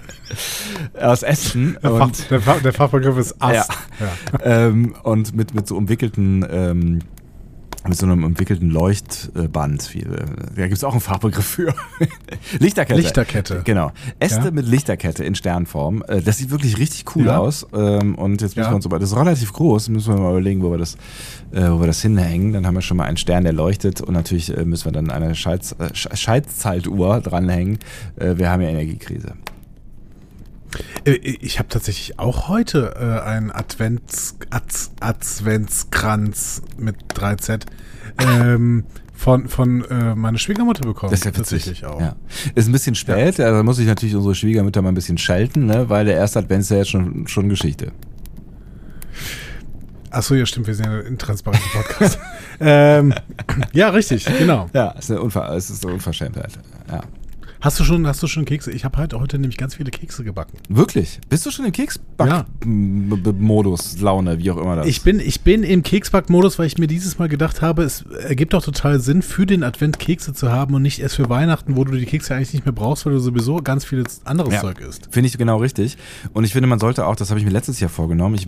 Aus 1.00 1.22
Ästen. 1.22 1.76
Der, 1.82 1.92
Und, 1.92 2.16
Fach, 2.16 2.28
der, 2.28 2.40
Fach, 2.40 2.60
der 2.62 2.72
Fachbegriff 2.72 3.16
ist 3.16 3.40
Ast. 3.40 3.70
Ja. 4.00 4.38
ähm, 4.42 4.94
und 5.04 5.34
mit, 5.34 5.54
mit 5.54 5.66
so 5.66 5.76
umwickelten, 5.76 6.44
ähm, 6.50 6.98
mit 7.88 7.98
so 7.98 8.06
einem 8.06 8.24
umwickelten 8.24 8.70
Leuchtband. 8.70 9.94
Wie, 9.94 10.00
äh, 10.02 10.24
da 10.56 10.62
gibt 10.62 10.74
es 10.76 10.84
auch 10.84 10.92
einen 10.92 11.00
Fachbegriff 11.00 11.44
für. 11.46 11.74
Lichterkette. 12.58 13.00
Lichterkette. 13.00 13.62
Genau. 13.64 13.92
Äste 14.18 14.46
Ja. 14.46 14.50
mit 14.50 14.66
Lichterkette 14.66 15.24
in 15.24 15.34
Sternform. 15.34 16.02
Äh, 16.08 16.20
Das 16.22 16.38
sieht 16.38 16.50
wirklich 16.50 16.78
richtig 16.78 17.16
cool 17.16 17.26
Ja. 17.26 17.38
aus. 17.38 17.66
Ähm, 17.74 18.14
Und 18.14 18.40
jetzt 18.42 18.56
müssen 18.56 18.66
Ja. 18.66 18.70
wir 18.72 18.76
uns 18.76 18.86
aber, 18.86 18.98
das 18.98 19.10
ist 19.12 19.16
relativ 19.16 19.52
groß, 19.52 19.88
müssen 19.88 20.14
wir 20.14 20.20
mal 20.20 20.30
überlegen, 20.30 20.62
wo 20.62 20.70
wir 20.70 20.78
das, 20.78 20.94
äh, 21.52 21.68
wo 21.70 21.80
wir 21.80 21.86
das 21.86 22.02
hinhängen. 22.02 22.52
Dann 22.52 22.66
haben 22.66 22.74
wir 22.74 22.82
schon 22.82 22.96
mal 22.96 23.04
einen 23.04 23.16
Stern, 23.16 23.44
der 23.44 23.52
leuchtet 23.52 24.00
und 24.00 24.14
natürlich 24.14 24.54
müssen 24.64 24.84
wir 24.86 24.92
dann 24.92 25.10
eine 25.10 25.34
Scheiz, 25.34 25.74
Sch- 25.78 26.14
Scheidzeituhr 26.16 27.20
dranhängen. 27.20 27.78
Wir 28.16 28.50
haben 28.50 28.62
ja 28.62 28.68
Energiekrise. 28.68 29.32
Äh, 31.04 31.12
Ich 31.12 31.58
habe 31.58 31.68
tatsächlich 31.68 32.18
auch 32.18 32.48
heute 32.48 32.94
äh, 32.98 33.26
einen 33.26 33.50
Advents, 33.50 34.36
Adz, 34.50 34.92
Adventskranz 35.00 36.62
mit 36.76 36.96
3Z 37.14 37.66
ähm, 38.20 38.84
von, 39.14 39.48
von 39.48 39.84
äh, 39.84 40.14
meiner 40.14 40.38
Schwiegermutter 40.38 40.82
bekommen. 40.82 41.10
Das 41.10 41.20
ist 41.20 41.24
ja 41.24 41.32
tatsächlich 41.32 41.84
auch. 41.84 42.00
Ja. 42.00 42.16
Ist 42.54 42.68
ein 42.68 42.72
bisschen 42.72 42.94
spät, 42.94 43.38
ja. 43.38 43.50
da 43.50 43.62
muss 43.62 43.78
ich 43.78 43.86
natürlich 43.86 44.14
unsere 44.14 44.34
Schwiegermütter 44.34 44.80
mal 44.80 44.90
ein 44.90 44.94
bisschen 44.94 45.18
schalten, 45.18 45.66
ne? 45.66 45.88
weil 45.88 46.04
der 46.04 46.14
erste 46.14 46.38
Advent 46.38 46.62
ist 46.62 46.70
ja 46.70 46.78
jetzt 46.78 46.90
schon, 46.90 47.26
schon 47.26 47.48
Geschichte. 47.48 47.92
Achso, 50.10 50.34
ja, 50.34 50.46
stimmt, 50.46 50.66
wir 50.66 50.74
sind 50.74 50.86
ja 50.86 50.92
ein 50.92 51.06
intransparenter 51.06 51.68
Podcast. 51.72 52.18
ähm, 52.60 53.12
ja, 53.72 53.90
richtig, 53.90 54.24
genau. 54.38 54.70
Ja, 54.72 54.90
ist 54.92 55.10
eine, 55.10 55.20
Unver 55.20 55.50
es 55.54 55.68
ist 55.68 55.84
eine 55.84 55.94
Unverschämtheit. 55.94 56.52
Ja. 56.88 57.02
Hast 57.60 57.80
du 57.80 57.84
schon, 57.84 58.06
hast 58.06 58.22
du 58.22 58.28
schon 58.28 58.44
Kekse? 58.44 58.70
Ich 58.70 58.84
habe 58.84 58.98
halt 58.98 59.14
heute 59.14 59.36
nämlich 59.38 59.56
ganz 59.56 59.74
viele 59.74 59.90
Kekse 59.90 60.22
gebacken. 60.22 60.58
Wirklich? 60.68 61.18
Bist 61.28 61.44
du 61.44 61.50
schon 61.50 61.64
im. 61.64 61.72
Keksback-Modus, 61.72 64.00
Laune, 64.00 64.38
wie 64.38 64.50
auch 64.50 64.56
immer 64.58 64.76
das 64.76 64.86
Ich 64.86 65.02
bin, 65.02 65.18
ich 65.20 65.40
bin 65.40 65.64
im 65.64 65.82
Keksback-Modus, 65.82 66.58
weil 66.58 66.66
ich 66.66 66.76
mir 66.78 66.86
dieses 66.86 67.18
Mal 67.18 67.28
gedacht 67.28 67.60
habe, 67.62 67.82
es 67.82 68.02
ergibt 68.02 68.52
doch 68.52 68.64
total 68.64 69.00
Sinn, 69.00 69.22
für 69.22 69.44
den 69.46 69.64
Advent 69.64 69.98
Kekse 69.98 70.32
zu 70.34 70.52
haben 70.52 70.74
und 70.74 70.82
nicht 70.82 71.00
erst 71.00 71.16
für 71.16 71.28
Weihnachten, 71.28 71.76
wo 71.76 71.82
du 71.84 71.96
die 71.96 72.06
Kekse 72.06 72.34
eigentlich 72.34 72.52
nicht 72.52 72.64
mehr 72.64 72.72
brauchst, 72.72 73.04
weil 73.06 73.12
du 73.12 73.18
sowieso 73.18 73.56
ganz 73.56 73.84
vieles 73.84 74.20
anderes 74.24 74.54
Ja. 74.54 74.60
Zeug 74.60 74.78
isst. 74.80 75.08
Finde 75.10 75.26
ich 75.28 75.36
genau 75.36 75.58
richtig. 75.58 75.96
Und 76.32 76.44
ich 76.44 76.52
finde, 76.52 76.68
man 76.68 76.78
sollte 76.78 77.06
auch, 77.06 77.16
das 77.16 77.30
habe 77.30 77.40
ich 77.40 77.46
mir 77.46 77.52
letztes 77.52 77.80
Jahr 77.80 77.90
vorgenommen, 77.90 78.36
ich, 78.36 78.46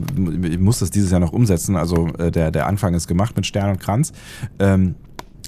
ich 0.52 0.58
muss 0.58 0.78
das 0.78 0.90
dieses 0.90 1.10
Jahr 1.10 1.20
noch 1.20 1.32
umsetzen, 1.32 1.74
also 1.76 2.06
äh, 2.18 2.30
der, 2.30 2.50
der 2.52 2.66
Anfang 2.66 2.94
ist 2.94 3.08
gemacht 3.08 3.34
mit 3.36 3.46
Stern 3.46 3.70
und 3.70 3.80
Kranz. 3.80 4.12
Ähm, 4.58 4.94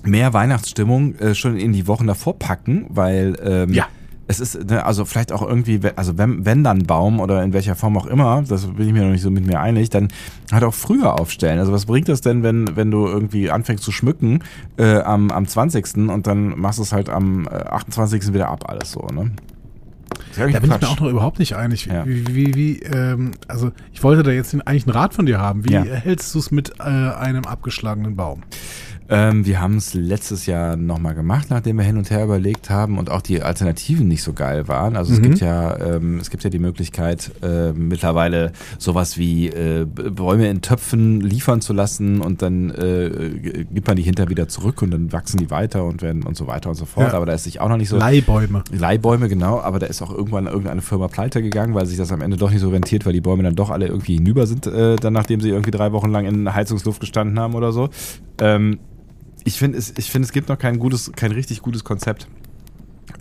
mehr 0.05 0.33
Weihnachtsstimmung 0.33 1.15
äh, 1.17 1.35
schon 1.35 1.57
in 1.57 1.73
die 1.73 1.87
Wochen 1.87 2.07
davor 2.07 2.39
packen, 2.39 2.87
weil 2.89 3.37
ähm, 3.45 3.73
Ja. 3.73 3.87
es 4.27 4.41
ist, 4.41 4.69
ne, 4.71 4.85
also 4.85 5.05
vielleicht 5.05 5.31
auch 5.33 5.43
irgendwie, 5.43 5.81
also 5.97 6.17
wenn, 6.19 6.45
wenn 6.45 6.65
dann 6.65 6.85
Baum 6.85 7.21
oder 7.21 7.43
in 7.43 7.53
welcher 7.53 7.75
Form 7.77 7.97
auch 7.97 8.07
immer, 8.07 8.43
das 8.49 8.67
bin 8.67 8.87
ich 8.89 8.93
mir 8.93 9.03
noch 9.05 9.11
nicht 9.13 9.23
so 9.23 9.31
mit 9.31 9.47
mir 9.47 9.61
einig, 9.61 9.91
dann 9.91 10.09
halt 10.51 10.65
auch 10.65 10.75
früher 10.75 11.21
aufstellen. 11.21 11.59
Also 11.59 11.73
was 11.73 11.87
bringt 11.87 12.09
das 12.09 12.21
denn, 12.21 12.43
wenn, 12.43 12.77
wenn 12.77 12.91
du 12.91 13.07
irgendwie 13.07 13.51
anfängst 13.51 13.85
zu 13.85 13.93
schmücken 13.93 14.41
äh, 14.77 15.01
am, 15.01 15.31
am 15.31 15.47
20. 15.47 16.09
und 16.09 16.27
dann 16.27 16.59
machst 16.59 16.79
du 16.79 16.83
es 16.83 16.93
halt 16.93 17.09
am 17.09 17.47
äh, 17.47 17.51
28. 17.51 18.33
wieder 18.33 18.49
ab, 18.49 18.65
alles 18.69 18.93
so, 18.93 19.01
ne? 19.13 19.31
Da 20.37 20.47
bin 20.47 20.51
ich 20.55 20.61
Quatsch. 20.71 20.81
mir 20.83 20.89
auch 20.89 21.01
noch 21.01 21.11
überhaupt 21.11 21.39
nicht 21.39 21.57
einig. 21.57 21.87
Ja. 21.87 22.07
Wie, 22.07 22.27
wie, 22.35 22.55
wie 22.55 22.79
ähm, 22.85 23.33
also 23.49 23.71
ich 23.93 24.03
wollte 24.03 24.23
da 24.23 24.31
jetzt 24.31 24.55
eigentlich 24.67 24.87
einen 24.87 24.97
Rat 24.97 25.13
von 25.15 25.27
dir 25.27 25.39
haben. 25.39 25.65
Wie 25.69 25.73
Ja. 25.75 25.83
hältst 25.85 26.35
du 26.35 26.39
es 26.39 26.51
mit 26.51 26.73
äh, 26.81 26.83
einem 26.85 27.45
abgeschlagenen 27.45 28.17
Baum? 28.17 28.43
Ähm, 29.09 29.45
wir 29.45 29.61
haben 29.61 29.77
es 29.77 29.95
letztes 29.95 30.47
Jahr 30.47 30.77
nochmal 30.77 31.15
gemacht, 31.15 31.49
nachdem 31.51 31.77
wir 31.77 31.85
hin 31.85 31.97
und 31.99 32.11
her 32.11 32.25
überlegt 32.25 32.71
haben 32.71 32.99
und 32.99 33.11
auch 33.11 33.21
die 33.21 33.43
Alternativen 33.43 34.09
nicht 34.09 34.23
so 34.23 34.33
geil 34.33 34.69
waren. 34.69 34.97
Also 34.97 35.13
es 35.13 35.19
Mhm. 35.19 35.23
gibt 35.25 35.41
ja, 35.41 35.77
ähm, 35.79 36.19
es 36.19 36.31
gibt 36.31 36.45
ja 36.45 36.51
die 36.51 36.59
Möglichkeit, 36.59 37.31
äh, 37.43 37.73
mittlerweile 37.73 38.53
sowas 38.79 39.19
wie 39.19 39.49
äh, 39.49 39.85
Bäume 39.87 40.49
in 40.49 40.63
Töpfen 40.63 41.21
liefern 41.21 41.61
zu 41.61 41.73
lassen 41.73 42.21
und 42.21 42.43
dann 42.43 42.71
äh, 42.71 43.65
gibt 43.73 43.87
man 43.87 43.97
die 43.97 44.03
hinter 44.03 44.29
wieder 44.29 44.49
zurück 44.49 44.83
und 44.83 44.91
dann 44.93 45.13
wachsen 45.13 45.39
die 45.39 45.51
weiter 45.51 45.85
und 45.85 46.03
werden 46.03 46.23
und 46.23 46.37
so 46.37 46.47
weiter 46.47 46.71
und 46.71 46.77
so 46.77 46.85
fort. 46.85 47.09
Ja. 47.09 47.15
Aber 47.15 47.27
da 47.27 47.33
ist 47.35 47.45
sich 47.45 47.61
auch 47.61 47.69
noch 47.69 47.77
nicht 47.77 47.89
so. 47.89 47.97
Leihbäume. 47.99 48.63
Leihbäume, 48.73 49.29
genau, 49.29 49.61
aber 49.61 49.79
da 49.79 49.87
ist 49.87 50.01
auch 50.03 50.11
irgendwann 50.13 50.47
irgendeine 50.47 50.81
Firma 50.81 51.09
pleite 51.09 51.43
gegangen, 51.43 51.75
weil 51.75 51.87
sich 51.87 51.97
das 51.99 52.13
am 52.13 52.21
Ende 52.23 52.37
doch 52.37 52.51
nicht 52.51 52.61
so 52.61 52.71
rentiert, 52.71 53.05
weil 53.05 53.13
die 53.13 53.21
Bäume 53.21 53.43
dann 53.43 53.57
doch 53.57 53.71
alle 53.71 53.87
irgendwie 53.87 54.15
hinüber 54.15 54.47
sind, 54.47 54.67
äh, 54.67 54.97
dann 54.97 55.13
nachdem 55.13 55.41
sie 55.41 55.51
irgendwie 55.51 55.71
drei 55.71 55.93
Wochen 55.93 56.11
lang 56.11 56.25
in 56.25 56.55
Heizungsluft 56.55 57.01
gestanden 57.01 57.39
haben 57.39 57.55
oder 57.55 57.73
so. 57.73 57.89
Ähm, 58.43 58.81
ich 59.45 59.59
finde, 59.59 59.79
es, 59.79 59.95
ich 59.97 60.11
finde, 60.11 60.27
es 60.27 60.33
gibt 60.33 60.49
noch 60.49 60.59
kein 60.59 60.79
gutes, 60.79 61.13
kein 61.13 61.33
richtig 61.33 61.63
gutes 61.63 61.85
Konzept 61.85 62.27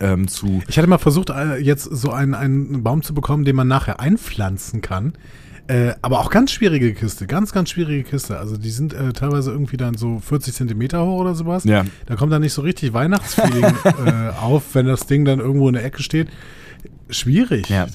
ähm, 0.00 0.28
zu. 0.28 0.62
Ich 0.68 0.78
hatte 0.78 0.88
mal 0.88 0.98
versucht, 0.98 1.30
äh, 1.30 1.56
jetzt 1.56 1.84
so 1.84 2.10
einen, 2.10 2.34
einen 2.34 2.82
Baum 2.82 3.02
zu 3.02 3.14
bekommen, 3.14 3.44
den 3.44 3.56
man 3.56 3.68
nachher 3.68 4.00
einpflanzen 4.00 4.80
kann. 4.80 5.14
Äh, 5.68 5.94
aber 6.02 6.18
auch 6.18 6.30
ganz 6.30 6.50
schwierige 6.50 6.92
Kiste, 6.92 7.28
ganz, 7.28 7.52
ganz 7.52 7.70
schwierige 7.70 8.02
Kiste. 8.02 8.36
Also 8.36 8.56
die 8.56 8.70
sind 8.70 8.94
äh, 8.94 9.12
teilweise 9.12 9.52
irgendwie 9.52 9.76
dann 9.76 9.94
so 9.94 10.18
40 10.18 10.54
Zentimeter 10.54 11.06
hoch 11.06 11.20
oder 11.20 11.34
sowas. 11.36 11.64
Ja. 11.64 11.84
Da 12.06 12.16
kommt 12.16 12.32
dann 12.32 12.42
nicht 12.42 12.52
so 12.52 12.62
richtig 12.62 12.92
Weihnachtsfeeling 12.92 13.64
äh, 14.06 14.30
auf, 14.40 14.74
wenn 14.74 14.86
das 14.86 15.06
Ding 15.06 15.24
dann 15.24 15.38
irgendwo 15.38 15.68
in 15.68 15.74
der 15.74 15.84
Ecke 15.84 16.02
steht. 16.02 16.28
Schwierig, 17.10 17.68
Ja. 17.68 17.86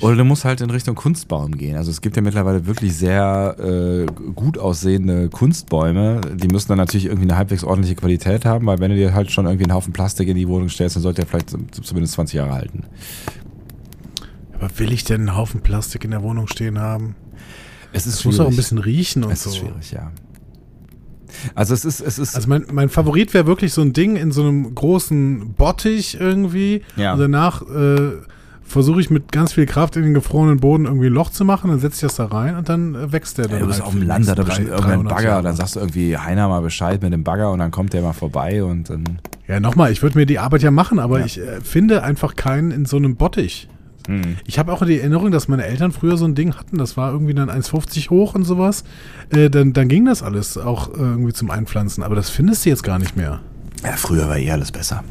Oder 0.00 0.16
du 0.16 0.24
musst 0.24 0.44
halt 0.44 0.60
in 0.60 0.70
Richtung 0.70 0.94
Kunstbaum 0.96 1.52
gehen. 1.56 1.76
Also 1.76 1.90
es 1.92 2.00
gibt 2.00 2.16
ja 2.16 2.22
mittlerweile 2.22 2.66
wirklich 2.66 2.96
sehr 2.96 3.56
äh, 3.60 4.06
gut 4.34 4.58
aussehende 4.58 5.28
Kunstbäume. 5.28 6.20
Die 6.34 6.48
müssen 6.48 6.68
dann 6.68 6.78
natürlich 6.78 7.04
irgendwie 7.06 7.28
eine 7.28 7.36
halbwegs 7.36 7.62
ordentliche 7.62 7.94
Qualität 7.94 8.44
haben, 8.44 8.66
weil 8.66 8.80
wenn 8.80 8.90
du 8.90 8.96
dir 8.96 9.14
halt 9.14 9.30
schon 9.30 9.46
irgendwie 9.46 9.64
einen 9.64 9.74
Haufen 9.74 9.92
Plastik 9.92 10.26
in 10.28 10.36
die 10.36 10.48
Wohnung 10.48 10.68
stellst, 10.68 10.96
dann 10.96 11.02
sollte 11.02 11.22
der 11.22 11.26
vielleicht 11.28 11.50
zum- 11.50 11.70
zumindest 11.70 12.14
20 12.14 12.34
Jahre 12.34 12.52
halten. 12.52 12.82
aber 14.54 14.68
will 14.78 14.92
ich 14.92 15.04
denn 15.04 15.20
einen 15.28 15.36
Haufen 15.36 15.60
Plastik 15.60 16.04
in 16.04 16.10
der 16.10 16.22
Wohnung 16.22 16.48
stehen 16.48 16.78
haben? 16.78 17.14
Es 17.92 18.06
ist 18.06 18.14
Es 18.20 18.24
muss 18.24 18.40
auch 18.40 18.48
ein 18.48 18.56
bisschen 18.56 18.78
riechen 18.78 19.22
und 19.24 19.30
Es 19.30 19.44
so. 19.44 19.50
ist 19.50 19.56
schwierig, 19.58 19.92
ja. 19.92 20.10
Also 21.54 21.74
es 21.74 21.84
ist, 21.84 22.00
es 22.00 22.18
ist, 22.18 22.34
Also 22.34 22.48
mein, 22.48 22.64
mein 22.72 22.88
Favorit 22.88 23.34
wäre 23.34 23.46
wirklich 23.46 23.72
so 23.72 23.82
ein 23.82 23.92
Ding 23.92 24.16
in 24.16 24.32
so 24.32 24.42
einem 24.42 24.74
großen 24.74 25.52
Bottich 25.54 26.18
irgendwie. 26.18 26.82
Ja. 26.96 27.12
Und 27.14 27.20
danach 27.20 27.62
äh, 27.62 28.12
versuche 28.64 29.00
ich 29.00 29.10
mit 29.10 29.30
ganz 29.30 29.52
viel 29.52 29.66
Kraft 29.66 29.94
in 29.96 30.02
den 30.02 30.14
gefrorenen 30.14 30.58
Boden 30.58 30.86
irgendwie 30.86 31.06
ein 31.06 31.12
Loch 31.12 31.30
zu 31.30 31.44
machen, 31.44 31.70
dann 31.70 31.78
setze 31.80 31.96
ich 31.96 32.00
das 32.02 32.16
da 32.16 32.24
rein 32.26 32.56
und 32.56 32.68
dann 32.68 32.94
äh, 32.94 33.12
wächst 33.12 33.38
der 33.38 33.44
dann. 33.46 33.54
Ja, 33.54 33.60
du 33.60 33.66
bist 33.66 33.78
halt 33.80 33.86
auf 33.88 33.94
dem 33.94 34.02
Land, 34.06 34.26
da 34.26 34.32
nächsten 34.34 34.46
bestimmt 34.46 34.68
drei- 34.70 34.74
irgendein 34.74 34.96
300 34.98 35.14
Bagger, 35.16 35.28
Jahre. 35.28 35.42
dann 35.42 35.56
sagst 35.56 35.76
du 35.76 35.80
irgendwie 35.80 36.16
Heiner 36.18 36.48
mal 36.48 36.60
Bescheid 36.62 37.02
mit 37.02 37.12
dem 37.12 37.22
Bagger 37.24 37.52
und 37.52 37.58
dann 37.60 37.70
kommt 37.70 37.92
der 37.92 38.02
mal 38.02 38.12
vorbei 38.14 38.64
und 38.64 38.90
dann. 38.90 39.04
Ja, 39.46 39.60
nochmal, 39.60 39.92
ich 39.92 40.02
würde 40.02 40.18
mir 40.18 40.26
die 40.26 40.38
Arbeit 40.38 40.62
ja 40.62 40.70
machen, 40.70 40.98
aber 40.98 41.20
Ja. 41.20 41.26
ich 41.26 41.38
äh, 41.38 41.60
finde 41.60 42.02
einfach 42.02 42.34
keinen 42.36 42.70
in 42.70 42.86
so 42.86 42.96
einem 42.96 43.16
Bottich. 43.16 43.68
Hm. 44.06 44.36
Ich 44.46 44.58
habe 44.58 44.72
auch 44.72 44.84
die 44.84 44.98
Erinnerung, 44.98 45.30
dass 45.30 45.48
meine 45.48 45.64
Eltern 45.64 45.90
früher 45.92 46.16
so 46.16 46.24
ein 46.26 46.34
Ding 46.34 46.54
hatten, 46.56 46.76
das 46.78 46.96
war 46.96 47.10
irgendwie 47.12 47.32
dann 47.34 47.48
1,50 47.50 48.10
hoch 48.10 48.34
und 48.34 48.44
sowas. 48.44 48.84
Äh, 49.30 49.48
dann, 49.50 49.72
dann 49.72 49.88
ging 49.88 50.04
das 50.06 50.22
alles 50.22 50.58
auch 50.58 50.88
äh, 50.94 50.98
irgendwie 50.98 51.32
zum 51.32 51.50
Einpflanzen, 51.50 52.02
aber 52.02 52.14
das 52.14 52.28
findest 52.30 52.64
du 52.64 52.70
jetzt 52.70 52.82
gar 52.82 52.98
nicht 52.98 53.16
mehr. 53.16 53.40
Ja, 53.82 53.92
früher 53.96 54.28
war 54.28 54.36
eh 54.38 54.50
alles 54.50 54.72
besser. 54.72 55.04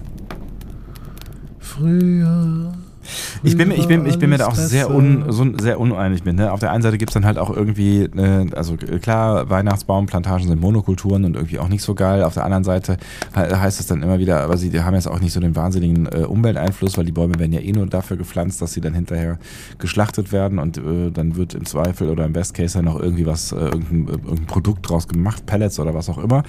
Früher. 1.59 2.73
Ich 3.43 3.57
bin, 3.57 3.67
mir- 3.69 3.75
ich 3.75 3.87
bin, 3.87 4.05
ich 4.05 4.17
bin 4.19 4.29
mir 4.29 4.37
da 4.37 4.47
auch 4.47 4.55
sehr, 4.55 4.89
un, 4.93 5.25
so, 5.29 5.45
sehr 5.59 5.79
uneinig 5.79 6.23
mit. 6.25 6.35
Ne? 6.35 6.51
Auf 6.51 6.59
der 6.59 6.71
einen 6.71 6.81
Seite 6.83 6.97
gibt's 6.97 7.13
dann 7.13 7.25
halt 7.25 7.37
auch 7.37 7.49
irgendwie, 7.55 8.03
äh, 8.03 8.49
also 8.55 8.73
äh, 8.75 8.99
klar, 8.99 9.49
Weihnachtsbaumplantagen 9.49 10.47
sind 10.47 10.61
Monokulturen 10.61 11.25
und 11.25 11.35
irgendwie 11.35 11.59
auch 11.59 11.67
nicht 11.67 11.83
so 11.83 11.95
geil. 11.95 12.23
Auf 12.23 12.33
der 12.35 12.45
anderen 12.45 12.63
Seite 12.63 12.97
he 13.35 13.39
heißt 13.55 13.79
es 13.79 13.87
dann 13.87 14.01
immer 14.03 14.19
wieder, 14.19 14.41
aber 14.41 14.57
sie 14.57 14.71
haben 14.81 14.93
jetzt 14.95 15.07
auch 15.07 15.19
nicht 15.19 15.33
so 15.33 15.39
den 15.39 15.55
wahnsinnigen 15.55 16.07
äh, 16.07 16.25
Umwelteinfluss, 16.25 16.97
weil 16.97 17.05
die 17.05 17.11
Bäume 17.11 17.37
werden 17.39 17.53
ja 17.53 17.59
eh 17.59 17.71
nur 17.71 17.85
dafür 17.85 18.17
gepflanzt, 18.17 18.61
dass 18.61 18.73
sie 18.73 18.81
dann 18.81 18.93
hinterher 18.93 19.37
geschlachtet 19.79 20.31
werden 20.31 20.59
und 20.59 20.77
äh, 20.77 21.11
dann 21.11 21.35
wird 21.35 21.53
im 21.53 21.65
Zweifel 21.65 22.09
oder 22.09 22.25
im 22.25 22.33
Best 22.33 22.53
Case 22.53 22.77
dann 22.77 22.85
noch 22.85 22.99
irgendwie 22.99 23.25
was, 23.25 23.51
äh, 23.51 23.55
irgendein, 23.55 24.07
äh, 24.07 24.11
irgendein 24.11 24.45
Produkt 24.45 24.89
draus 24.89 25.07
gemacht, 25.07 25.45
Pellets 25.45 25.79
oder 25.79 25.93
was 25.93 26.09
auch 26.09 26.17
immer. 26.17 26.43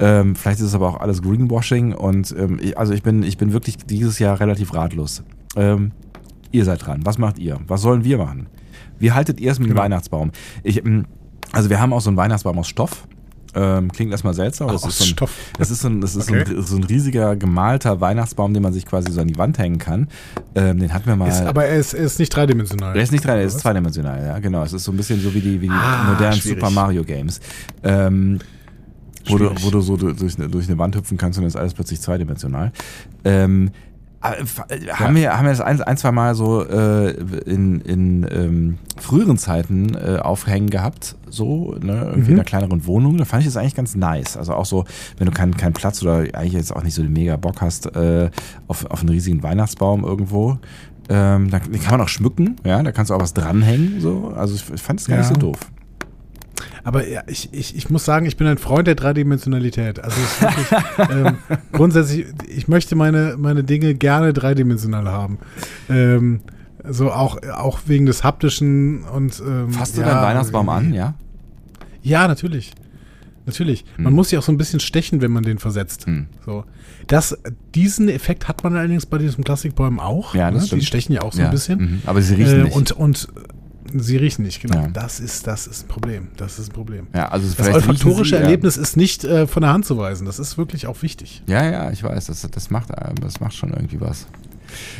Ähm, 0.00 0.34
vielleicht 0.36 0.60
ist 0.60 0.66
es 0.66 0.74
aber 0.74 0.88
auch 0.88 1.00
alles 1.00 1.22
Greenwashing 1.22 1.92
und 1.94 2.34
ähm, 2.38 2.58
ich, 2.60 2.76
also 2.78 2.92
ich 2.92 3.02
bin, 3.02 3.22
ich 3.22 3.38
bin 3.38 3.52
wirklich 3.52 3.76
dieses 3.78 4.18
Jahr 4.18 4.40
relativ 4.40 4.74
ratlos. 4.74 5.22
Ähm, 5.56 5.92
ihr 6.54 6.64
seid 6.64 6.86
dran. 6.86 7.00
Was 7.04 7.18
macht 7.18 7.38
ihr? 7.38 7.58
Was 7.66 7.82
sollen 7.82 8.04
wir 8.04 8.18
machen? 8.18 8.46
Wie 8.98 9.12
haltet 9.12 9.40
ihr 9.40 9.50
es 9.52 9.58
mit 9.58 9.66
dem 9.68 9.72
Genau. 9.72 9.82
Weihnachtsbaum? 9.82 10.30
Ich, 10.62 10.84
ähm, 10.84 11.04
also 11.52 11.68
wir 11.70 11.80
haben 11.80 11.92
auch 11.92 12.00
so 12.00 12.10
einen 12.10 12.16
Weihnachtsbaum 12.16 12.58
aus 12.58 12.68
Stoff. 12.68 13.06
Ähm, 13.56 13.92
klingt 13.92 14.10
erstmal 14.10 14.34
seltsam. 14.34 14.66
aber 14.68 14.74
aus 14.76 14.84
ist 14.86 14.98
so 14.98 15.04
ein, 15.04 15.08
Stoff. 15.08 15.30
Das 15.58 15.70
ist, 15.70 15.82
so 15.82 15.88
ein, 15.88 16.00
das 16.00 16.16
ist 16.16 16.28
Okay. 16.28 16.44
so, 16.46 16.54
ein, 16.56 16.62
so 16.62 16.76
ein 16.76 16.82
riesiger 16.84 17.36
gemalter 17.36 18.00
Weihnachtsbaum, 18.00 18.52
den 18.52 18.62
man 18.64 18.72
sich 18.72 18.84
quasi 18.84 19.12
so 19.12 19.20
an 19.20 19.28
die 19.28 19.38
Wand 19.38 19.58
hängen 19.58 19.78
kann. 19.78 20.08
Ähm, 20.56 20.80
den 20.80 20.92
hatten 20.92 21.06
wir 21.06 21.14
mal. 21.14 21.28
Ist, 21.28 21.40
aber 21.42 21.64
er 21.66 21.76
ist, 21.78 21.94
er 21.94 22.04
ist 22.04 22.18
nicht 22.18 22.30
dreidimensional. 22.34 22.94
Der 22.94 23.02
ist 23.04 23.12
nicht 23.12 23.24
drei, 23.24 23.36
der 23.36 23.44
ist 23.44 23.60
zweidimensional, 23.60 24.20
ja, 24.24 24.38
genau. 24.40 24.64
Es 24.64 24.72
ist 24.72 24.82
so 24.82 24.90
ein 24.90 24.96
bisschen 24.96 25.20
so 25.20 25.32
wie 25.34 25.40
die, 25.40 25.60
wie 25.60 25.66
die 25.68 25.72
Ah, 25.72 26.10
modernen 26.10 26.36
schwierig. 26.36 26.58
Super 26.58 26.70
Mario 26.72 27.04
Games. 27.04 27.38
Ähm, 27.84 28.40
wo, 29.28 29.38
du, 29.38 29.50
wo 29.62 29.70
du 29.70 29.80
so 29.80 29.96
du- 29.96 30.12
durch, 30.12 30.36
eine- 30.36 30.48
durch 30.48 30.66
eine 30.68 30.76
Wand 30.78 30.96
hüpfen 30.96 31.16
kannst 31.16 31.38
und 31.38 31.44
dann 31.44 31.48
ist 31.48 31.56
alles 31.56 31.74
plötzlich 31.74 32.00
zweidimensional. 32.00 32.72
Ähm, 33.24 33.70
äh, 33.70 33.70
äh, 33.70 33.70
haben, 34.24 35.14
wir, 35.16 35.36
haben 35.36 35.44
wir 35.44 35.50
das 35.50 35.60
ein, 35.60 35.80
ein 35.82 35.96
zwei 35.96 36.10
Mal 36.12 36.34
so 36.34 36.64
äh, 36.64 37.10
in, 37.46 37.80
in 37.82 38.26
ähm, 38.30 38.78
früheren 38.98 39.36
Zeiten 39.38 39.94
äh, 39.94 40.18
aufhängen 40.18 40.70
gehabt, 40.70 41.16
so, 41.28 41.74
ne, 41.80 42.04
irgendwie 42.06 42.18
Mhm. 42.20 42.26
in 42.28 42.34
einer 42.34 42.44
kleineren 42.44 42.86
Wohnung. 42.86 43.18
Da 43.18 43.24
fand 43.24 43.42
ich 43.42 43.48
das 43.48 43.56
eigentlich 43.56 43.74
ganz 43.74 43.94
nice. 43.96 44.36
Also 44.36 44.54
auch 44.54 44.64
so, 44.66 44.84
wenn 45.18 45.26
du 45.26 45.32
keinen 45.32 45.56
keinen 45.56 45.72
Platz 45.74 46.02
oder 46.02 46.18
eigentlich 46.34 46.52
jetzt 46.54 46.74
auch 46.74 46.82
nicht 46.82 46.94
so 46.94 47.02
den 47.02 47.12
mega 47.12 47.36
Bock 47.36 47.60
hast 47.60 47.86
äh, 47.94 48.30
auf, 48.68 48.86
auf 48.90 49.00
einen 49.00 49.10
riesigen 49.10 49.42
Weihnachtsbaum 49.42 50.04
irgendwo. 50.04 50.58
Ähm, 51.10 51.50
da, 51.50 51.58
den 51.58 51.80
kann 51.82 51.92
man 51.92 52.00
auch 52.00 52.08
schmücken, 52.08 52.56
ja, 52.64 52.82
da 52.82 52.90
kannst 52.90 53.10
du 53.10 53.14
auch 53.14 53.20
was 53.20 53.34
dranhängen, 53.34 54.00
so. 54.00 54.32
Also 54.34 54.54
ich, 54.54 54.64
ich 54.72 54.80
fand 54.80 55.00
es 55.00 55.06
gar 55.06 55.18
nicht 55.18 55.28
Ja. 55.28 55.34
so 55.34 55.38
doof. 55.40 55.58
Aber 56.84 57.08
ja, 57.08 57.22
ich, 57.26 57.48
ich, 57.52 57.76
ich 57.76 57.90
muss 57.90 58.04
sagen, 58.04 58.26
ich 58.26 58.36
bin 58.36 58.46
ein 58.46 58.58
Freund 58.58 58.86
der 58.86 58.94
Dreidimensionalität. 58.94 60.00
Also 60.00 60.16
wirklich, 60.40 61.10
ähm, 61.10 61.38
grundsätzlich, 61.72 62.26
ich 62.46 62.68
möchte 62.68 62.94
meine, 62.94 63.36
meine 63.38 63.64
Dinge 63.64 63.94
gerne 63.94 64.34
dreidimensional 64.34 65.08
haben. 65.08 65.38
Ähm, 65.88 66.40
so 66.86 67.10
auch, 67.10 67.38
auch 67.54 67.80
wegen 67.86 68.04
des 68.04 68.22
haptischen 68.22 69.04
und 69.04 69.42
ähm, 69.44 69.72
Fasst 69.72 69.96
du 69.96 70.02
ja, 70.02 70.08
deinen 70.08 70.22
Weihnachtsbaum 70.22 70.68
an, 70.68 70.92
ja? 70.92 71.14
Ja, 72.02 72.28
natürlich. 72.28 72.74
Natürlich. 73.46 73.84
Man 73.98 74.14
muss 74.14 74.30
sich 74.30 74.38
auch 74.38 74.42
so 74.42 74.52
ein 74.52 74.56
bisschen 74.56 74.80
stechen, 74.80 75.20
wenn 75.20 75.30
man 75.30 75.42
den 75.42 75.58
versetzt. 75.58 76.06
Hm. 76.06 76.26
So. 76.46 76.64
Das, 77.06 77.36
diesen 77.74 78.08
Effekt 78.08 78.48
hat 78.48 78.64
man 78.64 78.74
allerdings 78.74 79.04
bei 79.04 79.18
diesen 79.18 79.44
Plastikbäumen 79.44 80.00
auch. 80.00 80.34
Ja, 80.34 80.50
das 80.50 80.62
ne? 80.62 80.66
stimmt. 80.66 80.82
Die 80.82 80.86
stechen 80.86 81.12
ja 81.12 81.22
auch 81.22 81.32
so 81.32 81.40
ja. 81.40 81.46
ein 81.46 81.50
bisschen. 81.50 81.78
Mhm. 81.78 82.02
Aber 82.06 82.22
sie 82.22 82.34
riechen 82.34 82.60
Äh, 82.60 82.64
nicht. 82.64 82.76
Und, 82.76 82.92
und 82.92 83.28
sie 83.92 84.16
riechen 84.16 84.44
nicht, 84.44 84.60
genau. 84.62 84.82
Ja. 84.82 84.88
Das, 84.88 85.20
ist, 85.20 85.46
das 85.46 85.66
ist 85.66 85.84
ein 85.84 85.88
Problem. 85.88 86.28
Das 86.36 86.58
ist 86.58 86.70
ein 86.70 86.72
Problem. 86.74 87.06
ja, 87.14 87.28
also 87.28 87.46
Das 87.56 87.68
olfaktorische 87.68 88.36
sie, 88.36 88.40
ja. 88.40 88.42
Erlebnis 88.42 88.76
ist 88.76 88.96
nicht 88.96 89.24
äh, 89.24 89.46
von 89.46 89.62
der 89.62 89.72
Hand 89.72 89.84
zu 89.84 89.96
weisen. 89.98 90.24
Das 90.26 90.38
ist 90.38 90.56
wirklich 90.58 90.86
auch 90.86 91.02
wichtig. 91.02 91.42
Ja, 91.46 91.68
ja, 91.70 91.90
ich 91.90 92.02
weiß, 92.02 92.26
das, 92.26 92.48
das, 92.50 92.70
macht, 92.70 92.90
äh, 92.90 93.14
das 93.20 93.40
macht 93.40 93.54
schon 93.54 93.70
irgendwie 93.72 94.00
was. 94.00 94.26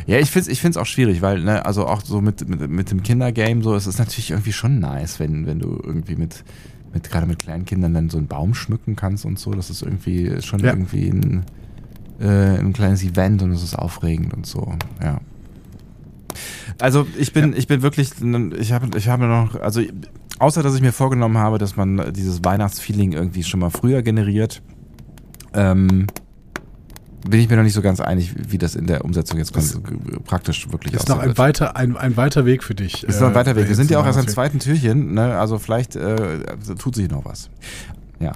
Ja, 0.06 0.18
ich 0.18 0.30
finde 0.30 0.48
es 0.48 0.52
ich 0.52 0.60
find's 0.60 0.76
auch 0.76 0.86
schwierig, 0.86 1.20
weil, 1.22 1.42
ne, 1.42 1.64
also 1.66 1.86
auch 1.86 2.02
so 2.04 2.20
mit, 2.20 2.48
mit, 2.48 2.70
mit 2.70 2.90
dem 2.90 3.02
Kindergame, 3.02 3.62
so, 3.62 3.74
es 3.74 3.86
ist 3.86 3.98
natürlich 3.98 4.30
irgendwie 4.30 4.52
schon 4.52 4.78
nice, 4.78 5.18
wenn, 5.18 5.46
wenn 5.46 5.58
du 5.58 5.80
irgendwie 5.82 6.14
mit, 6.16 6.44
mit 6.92 7.10
gerade 7.10 7.26
mit 7.26 7.40
kleinen 7.40 7.64
Kindern 7.64 7.94
dann 7.94 8.10
so 8.10 8.18
einen 8.18 8.28
Baum 8.28 8.54
schmücken 8.54 8.94
kannst 8.94 9.24
und 9.24 9.38
so. 9.38 9.52
Das 9.52 9.70
ist 9.70 9.82
irgendwie 9.82 10.40
schon 10.42 10.60
Ja. 10.60 10.66
irgendwie 10.70 11.08
ein, 11.08 11.44
äh, 12.20 12.58
ein 12.58 12.72
kleines 12.72 13.02
Event 13.02 13.42
und 13.42 13.50
es 13.52 13.62
ist 13.64 13.74
aufregend 13.74 14.32
und 14.34 14.46
so, 14.46 14.74
ja. 15.02 15.20
Also 16.80 17.06
ich 17.18 17.32
bin, 17.32 17.52
ja. 17.52 17.58
ich 17.58 17.66
bin 17.66 17.82
wirklich, 17.82 18.10
ich 18.58 18.72
habe, 18.72 18.96
ich 18.96 19.08
habe 19.08 19.26
noch, 19.26 19.60
also 19.60 19.80
außer 20.38 20.62
dass 20.62 20.74
ich 20.74 20.80
mir 20.80 20.92
vorgenommen 20.92 21.38
habe, 21.38 21.58
dass 21.58 21.76
man 21.76 22.12
dieses 22.12 22.44
Weihnachtsfeeling 22.44 23.12
irgendwie 23.12 23.42
schon 23.42 23.60
mal 23.60 23.70
früher 23.70 24.02
generiert, 24.02 24.62
ähm, 25.52 26.06
bin 27.28 27.40
ich 27.40 27.48
mir 27.48 27.56
noch 27.56 27.62
nicht 27.62 27.72
so 27.72 27.82
ganz 27.82 28.00
einig, 28.00 28.34
wie 28.50 28.58
das 28.58 28.74
in 28.74 28.86
der 28.86 29.04
Umsetzung 29.04 29.38
jetzt 29.38 29.56
das 29.56 29.80
praktisch 30.24 30.70
wirklich 30.70 30.94
aussieht. 30.94 31.08
Ist 31.08 31.08
noch 31.08 31.20
ein 31.20 31.38
weiter, 31.38 31.76
ein, 31.76 31.96
ein 31.96 32.16
weiter 32.16 32.44
Weg 32.44 32.62
für 32.62 32.74
dich. 32.74 33.02
Ist 33.04 33.20
noch 33.20 33.28
ein 33.28 33.34
weiter 33.34 33.56
Weg. 33.56 33.68
Wir 33.68 33.74
sind 33.74 33.90
ja 33.90 33.98
auch 33.98 34.06
erst 34.06 34.18
am 34.18 34.28
zweiten 34.28 34.58
Türchen, 34.58 35.14
ne? 35.14 35.38
also 35.38 35.58
vielleicht 35.58 35.96
äh, 35.96 36.38
tut 36.78 36.94
sich 36.94 37.10
noch 37.10 37.24
was. 37.24 37.48
Ja. 38.20 38.32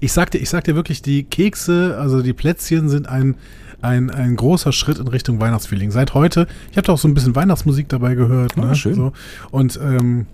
Ich 0.00 0.12
sagte, 0.12 0.38
ich 0.38 0.50
sagte 0.50 0.74
wirklich, 0.74 1.02
die 1.02 1.24
Kekse, 1.24 1.96
also 2.00 2.22
die 2.22 2.32
Plätzchen 2.32 2.88
sind 2.88 3.08
ein, 3.08 3.36
ein, 3.82 4.10
ein 4.10 4.36
großer 4.36 4.72
Schritt 4.72 4.98
in 4.98 5.08
Richtung 5.08 5.40
Weihnachtsfeeling. 5.40 5.90
Seit 5.90 6.14
heute, 6.14 6.46
ich 6.70 6.76
habe 6.76 6.86
da 6.86 6.92
auch 6.92 6.98
so 6.98 7.08
ein 7.08 7.14
bisschen 7.14 7.34
Weihnachtsmusik 7.34 7.88
dabei 7.88 8.14
gehört. 8.14 8.56
Ne? 8.56 8.74
schön. 8.74 8.94
So. 8.94 9.12
Und 9.50 9.78
ähm, 9.82 10.26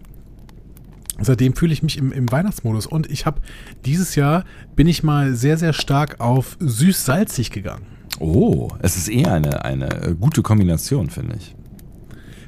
seitdem 1.21 1.55
fühle 1.55 1.73
ich 1.73 1.83
mich 1.83 1.99
im, 1.99 2.13
im 2.13 2.31
Weihnachtsmodus. 2.31 2.87
Und 2.87 3.11
ich 3.11 3.27
habe 3.27 3.41
dieses 3.85 4.15
Jahr 4.15 4.45
bin 4.75 4.87
ich 4.87 5.03
mal 5.03 5.35
sehr, 5.35 5.59
sehr 5.59 5.73
stark 5.73 6.21
auf 6.21 6.57
süß-salzig 6.61 7.51
gegangen. 7.51 7.87
Oh, 8.19 8.71
es 8.81 8.97
ist 8.97 9.09
eher 9.09 9.33
eine, 9.33 9.65
eine 9.65 10.17
gute 10.19 10.43
Kombination, 10.43 11.11
finde 11.11 11.37
ich. 11.37 11.55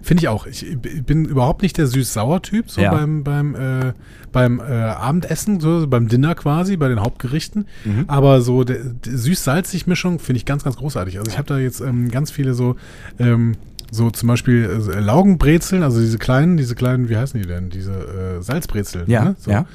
Finde 0.08 0.22
ich 0.22 0.28
auch. 0.28 0.46
Ich 0.46 0.64
bin 1.04 1.26
überhaupt 1.26 1.60
nicht 1.60 1.76
der 1.76 1.86
süß-sauer-Typ, 1.86 2.70
so 2.70 2.80
ja. 2.80 2.90
beim, 2.90 3.24
beim, 3.24 3.54
äh, 3.54 3.92
beim 4.32 4.58
äh, 4.58 4.62
Abendessen, 4.62 5.60
so 5.60 5.86
beim 5.86 6.08
Dinner 6.08 6.34
quasi, 6.34 6.78
bei 6.78 6.88
den 6.88 7.00
Hauptgerichten. 7.00 7.66
Mhm. 7.84 8.04
Aber 8.06 8.40
so 8.40 8.64
der, 8.64 8.84
der 8.84 9.18
süß-salzig-Mischung 9.18 10.18
finde 10.18 10.38
ich 10.38 10.46
ganz, 10.46 10.64
ganz 10.64 10.76
großartig. 10.76 11.18
Also 11.18 11.30
ich 11.30 11.36
habe 11.36 11.46
da 11.46 11.58
jetzt 11.58 11.82
ähm, 11.82 12.10
ganz 12.10 12.30
viele 12.30 12.54
so, 12.54 12.76
ähm, 13.18 13.56
so 13.90 14.10
zum 14.10 14.28
Beispiel 14.28 14.80
äh, 14.90 14.98
Laugenbrezeln, 14.98 15.82
also 15.82 16.00
diese 16.00 16.16
kleinen, 16.16 16.56
diese 16.56 16.74
kleinen, 16.74 17.10
wie 17.10 17.18
heißen 17.18 17.38
die 17.38 17.46
denn? 17.46 17.68
Diese 17.68 17.92
äh, 17.92 18.42
Salzbrezeln. 18.42 19.10
Ja, 19.10 19.24
ne? 19.24 19.36
so. 19.38 19.50
ja. 19.50 19.66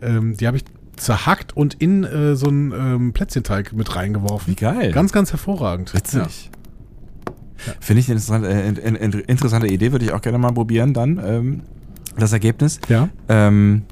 Ähm, 0.00 0.36
die 0.36 0.46
habe 0.46 0.56
ich 0.56 0.62
zerhackt 0.94 1.56
und 1.56 1.74
in 1.74 2.04
äh, 2.04 2.36
so 2.36 2.46
einen 2.46 2.70
ähm, 2.70 3.12
Plätzchenteig 3.12 3.72
mit 3.72 3.96
reingeworfen. 3.96 4.52
Wie 4.52 4.54
geil. 4.54 4.92
Ganz, 4.92 5.10
ganz 5.10 5.32
hervorragend. 5.32 5.92
Witzig. 5.94 6.44
Ja. 6.44 6.59
Finde 7.80 8.00
ich 8.00 8.08
eine 8.08 8.18
interessante, 8.18 8.48
äh, 8.48 9.22
interessante 9.30 9.66
Idee, 9.68 9.92
würde 9.92 10.04
ich 10.04 10.12
auch 10.12 10.20
gerne 10.20 10.38
mal 10.38 10.52
probieren 10.52 10.94
dann, 10.94 11.20
ähm, 11.24 11.62
das 12.18 12.32
Ergebnis. 12.32 12.80
Ja. 12.88 13.08
Ähm, 13.28 13.82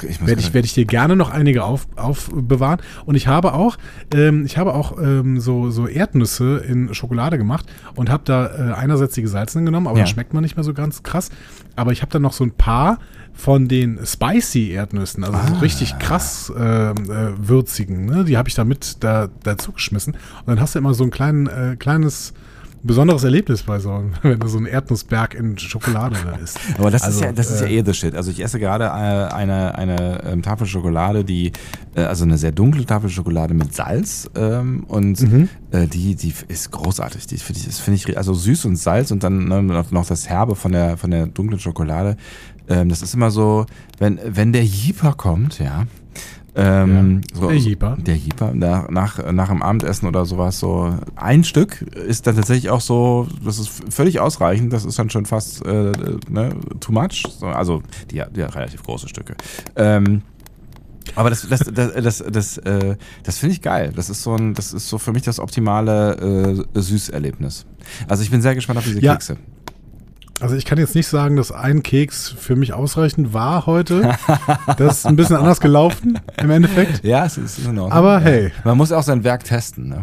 werde 0.00 0.40
ich, 0.40 0.54
werd 0.54 0.64
ich 0.64 0.74
dir 0.74 0.84
gerne 0.84 1.16
noch 1.16 1.30
einige 1.30 1.64
auf, 1.64 1.86
aufbewahren. 1.96 2.80
Und 3.04 3.14
ich 3.14 3.26
habe 3.26 3.54
auch, 3.54 3.76
ähm, 4.14 4.44
ich 4.46 4.58
habe 4.58 4.74
auch 4.74 4.98
ähm, 4.98 5.40
so, 5.40 5.70
so 5.70 5.86
Erdnüsse 5.86 6.58
in 6.58 6.94
Schokolade 6.94 7.38
gemacht 7.38 7.66
und 7.94 8.10
habe 8.10 8.22
da 8.24 8.46
äh, 8.46 8.72
einerseits 8.72 9.14
die 9.14 9.22
gesalzenen 9.22 9.66
genommen, 9.66 9.86
aber 9.86 9.98
ja. 9.98 10.04
das 10.04 10.10
schmeckt 10.10 10.34
man 10.34 10.42
nicht 10.42 10.56
mehr 10.56 10.64
so 10.64 10.74
ganz 10.74 11.02
krass. 11.02 11.30
Aber 11.76 11.92
ich 11.92 12.02
habe 12.02 12.10
dann 12.10 12.22
noch 12.22 12.32
so 12.32 12.44
ein 12.44 12.52
paar 12.52 12.98
von 13.34 13.66
den 13.66 13.98
spicy 14.04 14.70
Erdnüssen, 14.70 15.24
also 15.24 15.36
ah. 15.36 15.46
so 15.46 15.54
richtig 15.56 15.98
krass 15.98 16.52
äh, 16.54 16.90
äh, 16.90 16.94
würzigen, 17.38 18.04
ne? 18.06 18.24
die 18.24 18.36
habe 18.36 18.48
ich 18.48 18.54
da 18.54 18.64
mit 18.64 19.02
da, 19.02 19.28
dazu 19.42 19.72
geschmissen. 19.72 20.14
Und 20.14 20.48
dann 20.48 20.60
hast 20.60 20.74
du 20.74 20.78
immer 20.78 20.94
so 20.94 21.04
ein 21.04 21.10
klein, 21.10 21.46
äh, 21.46 21.76
kleines 21.78 22.34
besonderes 22.82 23.24
Erlebnis 23.24 23.62
bei 23.62 23.78
so, 23.78 24.02
wenn 24.22 24.38
du 24.38 24.48
so 24.48 24.58
einen 24.58 24.66
Erdnussberg 24.66 25.34
in 25.34 25.58
Schokolade 25.58 26.16
da 26.24 26.32
isst. 26.36 26.58
Aber 26.78 26.90
das 26.90 27.02
also, 27.02 27.18
ist 27.18 27.24
ja, 27.24 27.32
das 27.32 27.50
ist 27.50 27.60
ja 27.60 27.66
äh, 27.66 27.78
eh 27.78 27.82
the 27.84 27.94
shit. 27.94 28.14
Also 28.14 28.30
ich 28.30 28.42
esse 28.42 28.58
gerade 28.58 28.84
äh, 28.84 28.88
eine, 29.32 29.76
eine 29.76 30.24
ähm, 30.24 30.42
Tafel 30.42 30.66
Schokolade, 30.66 31.24
die, 31.24 31.52
äh, 31.94 32.02
also 32.02 32.24
eine 32.24 32.38
sehr 32.38 32.52
dunkle 32.52 32.84
Tafel 32.84 33.10
Schokolade 33.10 33.54
mit 33.54 33.74
Salz 33.74 34.30
ähm, 34.34 34.84
und 34.88 35.20
mhm. 35.20 35.48
äh, 35.70 35.86
die, 35.86 36.14
die 36.14 36.32
ist 36.48 36.70
großartig. 36.70 37.26
Die 37.26 37.38
finde 37.38 37.60
ich, 37.60 37.66
das 37.66 37.78
finde 37.78 37.96
ich, 37.96 38.16
also 38.16 38.34
süß 38.34 38.64
und 38.64 38.76
Salz 38.76 39.10
und 39.10 39.22
dann 39.22 39.48
ne, 39.48 39.62
noch 39.62 40.06
das 40.06 40.28
Herbe 40.28 40.56
von 40.56 40.72
der, 40.72 40.96
von 40.96 41.10
der 41.10 41.26
dunklen 41.26 41.60
Schokolade. 41.60 42.16
Ähm, 42.68 42.88
das 42.88 43.02
ist 43.02 43.14
immer 43.14 43.30
so, 43.30 43.66
wenn, 43.98 44.18
wenn 44.24 44.52
der 44.52 44.64
Jeeper 44.64 45.12
kommt, 45.12 45.58
ja, 45.58 45.86
ähm, 46.54 47.22
ja, 47.30 47.40
so, 47.40 47.48
der 47.48 47.56
Jeeper. 47.56 47.96
Der 47.98 48.16
Jeeper. 48.16 48.52
Nach, 48.52 48.90
nach, 48.90 49.32
nach 49.32 49.48
dem 49.48 49.62
Abendessen 49.62 50.06
oder 50.06 50.26
sowas, 50.26 50.58
so 50.58 50.94
ein 51.16 51.44
Stück 51.44 51.82
ist 51.82 52.26
dann 52.26 52.36
tatsächlich 52.36 52.70
auch 52.70 52.80
so, 52.80 53.26
das 53.44 53.58
ist 53.58 53.70
völlig 53.92 54.20
ausreichend, 54.20 54.72
das 54.72 54.84
ist 54.84 54.98
dann 54.98 55.08
schon 55.08 55.24
fast 55.24 55.64
äh, 55.64 55.92
ne, 56.28 56.54
too 56.80 56.92
much. 56.92 57.24
So, 57.38 57.46
also 57.46 57.82
die, 58.10 58.22
die 58.34 58.42
relativ 58.42 58.82
große 58.82 59.08
Stücke. 59.08 59.34
Ähm, 59.76 60.22
aber 61.14 61.30
das, 61.30 61.48
das, 61.48 61.60
das, 61.60 61.92
das, 61.94 62.24
das, 62.30 62.58
äh, 62.58 62.96
das 63.22 63.38
finde 63.38 63.54
ich 63.54 63.62
geil. 63.62 63.92
Das 63.94 64.10
ist 64.10 64.22
so 64.22 64.34
ein, 64.34 64.54
das 64.54 64.72
ist 64.72 64.88
so 64.88 64.98
für 64.98 65.12
mich 65.12 65.22
das 65.22 65.40
optimale 65.40 66.64
äh, 66.74 66.80
Süßerlebnis. 66.80 67.66
Also 68.08 68.22
ich 68.22 68.30
bin 68.30 68.42
sehr 68.42 68.54
gespannt 68.54 68.78
auf 68.78 68.84
diese 68.84 69.00
ja. 69.00 69.14
Kekse. 69.14 69.36
Also 70.42 70.56
ich 70.56 70.64
kann 70.64 70.76
jetzt 70.76 70.96
nicht 70.96 71.06
sagen, 71.06 71.36
dass 71.36 71.52
ein 71.52 71.84
Keks 71.84 72.34
für 72.36 72.56
mich 72.56 72.72
ausreichend 72.72 73.32
war 73.32 73.66
heute. 73.66 74.16
Das 74.76 74.98
ist 74.98 75.06
ein 75.06 75.14
bisschen 75.14 75.36
anders 75.36 75.60
gelaufen 75.60 76.18
im 76.36 76.50
Endeffekt. 76.50 77.04
Ja, 77.04 77.24
es 77.24 77.38
ist 77.38 77.58
in 77.58 77.66
Ordnung. 77.78 77.92
Aber 77.92 78.18
hey. 78.18 78.50
Man 78.64 78.76
muss 78.76 78.90
auch 78.90 79.04
sein 79.04 79.22
Werk 79.22 79.44
testen. 79.44 79.88
Ne? 79.88 80.02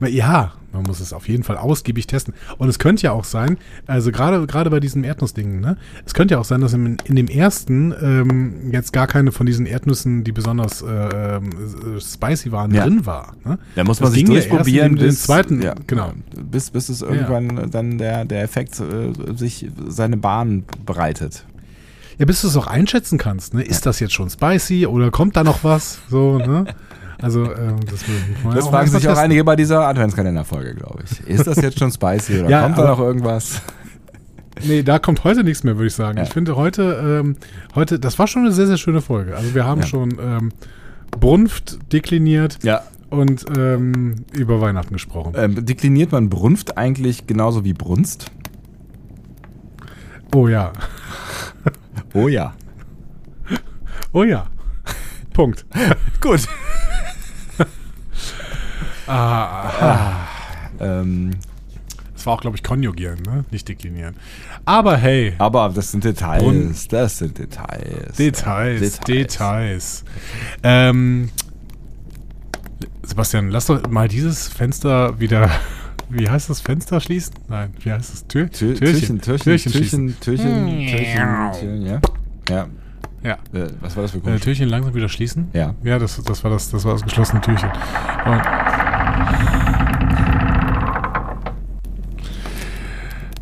Ja, 0.00 0.52
man 0.74 0.82
muss 0.82 1.00
es 1.00 1.12
auf 1.12 1.28
jeden 1.28 1.44
Fall 1.44 1.56
ausgiebig 1.56 2.06
testen. 2.06 2.34
Und 2.58 2.68
es 2.68 2.78
könnte 2.78 3.04
ja 3.04 3.12
auch 3.12 3.24
sein, 3.24 3.58
also 3.86 4.10
gerade 4.10 4.46
gerade 4.46 4.70
bei 4.70 4.80
diesen 4.80 5.04
Erdnussdingen, 5.04 5.60
ne? 5.60 5.76
Es 6.04 6.14
könnte 6.14 6.34
ja 6.34 6.40
auch 6.40 6.44
sein, 6.44 6.60
dass 6.60 6.72
in, 6.72 6.96
in 7.04 7.16
dem 7.16 7.28
ersten 7.28 7.94
ähm, 8.02 8.72
jetzt 8.72 8.92
gar 8.92 9.06
keine 9.06 9.32
von 9.32 9.46
diesen 9.46 9.66
Erdnüssen, 9.66 10.24
die 10.24 10.32
besonders 10.32 10.82
äh, 10.82 10.86
äh, 11.36 11.40
spicy 12.00 12.52
waren, 12.52 12.74
ja. 12.74 12.84
drin 12.84 13.06
war. 13.06 13.34
Ne? 13.44 13.58
Da 13.76 13.84
muss 13.84 14.00
man 14.00 14.08
das 14.08 14.14
sich 14.14 14.24
durchprobieren 14.24 14.94
bis, 14.96 15.02
den 15.02 15.12
zweiten, 15.12 15.62
ja, 15.62 15.74
genau. 15.86 16.12
Bis, 16.34 16.70
bis 16.70 16.88
es 16.88 17.02
irgendwann 17.02 17.56
ja. 17.56 17.66
dann 17.66 17.98
der, 17.98 18.24
der 18.24 18.42
Effekt 18.42 18.80
äh, 18.80 19.12
sich 19.36 19.70
seine 19.88 20.16
Bahn 20.16 20.64
bereitet. 20.84 21.44
Ja, 22.18 22.26
bis 22.26 22.42
du 22.42 22.48
es 22.48 22.56
auch 22.56 22.66
einschätzen 22.66 23.18
kannst, 23.18 23.54
ne? 23.54 23.62
Ist 23.62 23.86
das 23.86 24.00
jetzt 24.00 24.12
schon 24.12 24.30
spicy 24.30 24.86
oder 24.86 25.10
kommt 25.10 25.36
da 25.36 25.44
noch 25.44 25.64
was? 25.64 25.98
So, 26.08 26.38
ne? 26.38 26.66
Also, 27.20 27.44
ähm, 27.44 27.76
das, 27.90 28.04
das 28.54 28.68
fragen 28.68 28.90
sich 28.90 29.08
auch 29.08 29.16
einige 29.16 29.44
bei 29.44 29.56
dieser 29.56 29.86
Adventskalender-Folge, 29.88 30.74
glaube 30.74 31.04
ich. 31.04 31.20
Ist 31.28 31.46
das 31.46 31.56
jetzt 31.60 31.78
schon 31.78 31.90
spicy 31.90 32.40
oder 32.40 32.50
ja, 32.50 32.62
kommt 32.62 32.78
da 32.78 32.86
noch 32.86 33.00
irgendwas? 33.00 33.62
Nee, 34.62 34.82
da 34.82 34.98
kommt 34.98 35.24
heute 35.24 35.44
nichts 35.44 35.64
mehr, 35.64 35.76
würde 35.76 35.88
ich 35.88 35.94
sagen. 35.94 36.18
Ja. 36.18 36.24
Ich 36.24 36.30
finde 36.30 36.56
heute, 36.56 37.22
ähm, 37.22 37.36
heute, 37.74 37.98
das 37.98 38.18
war 38.18 38.26
schon 38.26 38.42
eine 38.42 38.52
sehr, 38.52 38.66
sehr 38.66 38.76
schöne 38.76 39.00
Folge. 39.00 39.36
Also 39.36 39.54
wir 39.54 39.64
haben 39.64 39.80
ja. 39.80 39.86
schon 39.86 40.16
ähm, 40.20 40.52
Brunft 41.10 41.92
dekliniert. 41.92 42.58
Ja. 42.62 42.82
Und 43.10 43.44
ähm, 43.56 44.24
über 44.32 44.60
Weihnachten 44.60 44.92
gesprochen. 44.92 45.34
Ähm, 45.36 45.64
dekliniert 45.64 46.10
man 46.10 46.30
Brunft 46.30 46.76
eigentlich 46.76 47.26
genauso 47.26 47.64
wie 47.64 47.72
Brunst? 47.72 48.30
Oh 50.34 50.48
ja. 50.48 50.72
oh 52.14 52.26
ja. 52.26 52.54
Oh 54.12 54.24
ja. 54.24 54.46
Punkt. 55.32 55.64
Gut. 56.20 56.48
Ah, 59.06 59.70
ah. 59.80 60.28
Ähm, 60.80 61.30
das 62.14 62.26
war 62.26 62.34
auch, 62.34 62.40
glaube 62.40 62.56
ich, 62.56 62.62
konjugieren, 62.62 63.20
ne? 63.26 63.44
nicht 63.50 63.68
deklinieren. 63.68 64.16
Aber 64.64 64.96
hey. 64.96 65.34
Aber 65.38 65.70
das 65.74 65.90
sind 65.90 66.04
Details. 66.04 66.88
das 66.88 67.18
sind 67.18 67.38
Details. 67.38 68.16
Details. 68.16 68.80
Details. 68.80 69.00
Details. 69.04 70.04
Ähm, 70.62 71.28
Sebastian, 73.02 73.50
lass 73.50 73.66
doch 73.66 73.86
mal 73.90 74.08
dieses 74.08 74.48
Fenster 74.48 75.20
wieder. 75.20 75.50
Wie 76.10 76.28
heißt 76.28 76.50
das 76.50 76.60
Fenster 76.60 77.00
schließen? 77.00 77.34
Nein, 77.48 77.72
wie 77.80 77.90
heißt 77.90 78.12
das? 78.12 78.26
Tür, 78.26 78.50
Tür, 78.50 78.74
Türchen, 78.74 79.20
Türchen, 79.20 79.20
Türchen, 79.20 79.72
Türchen, 79.72 80.20
Türchen, 80.20 80.20
Türchen, 80.20 81.52
Türchen, 81.52 81.86
ja. 81.86 82.00
Ja. 82.50 82.66
Ja. 83.22 83.32
Äh, 83.58 83.70
was 83.80 83.96
war 83.96 84.02
das 84.02 84.12
für 84.12 84.18
Äh, 84.30 84.38
Türchen 84.38 84.68
langsam 84.68 84.94
wieder 84.94 85.08
schließen? 85.08 85.48
Ja. 85.54 85.74
Ja, 85.82 85.98
das, 85.98 86.22
das, 86.22 86.44
war, 86.44 86.50
das, 86.50 86.70
das 86.70 86.84
war 86.84 86.92
das 86.92 87.02
geschlossene 87.02 87.40
Türchen. 87.40 87.70
Und 88.26 88.42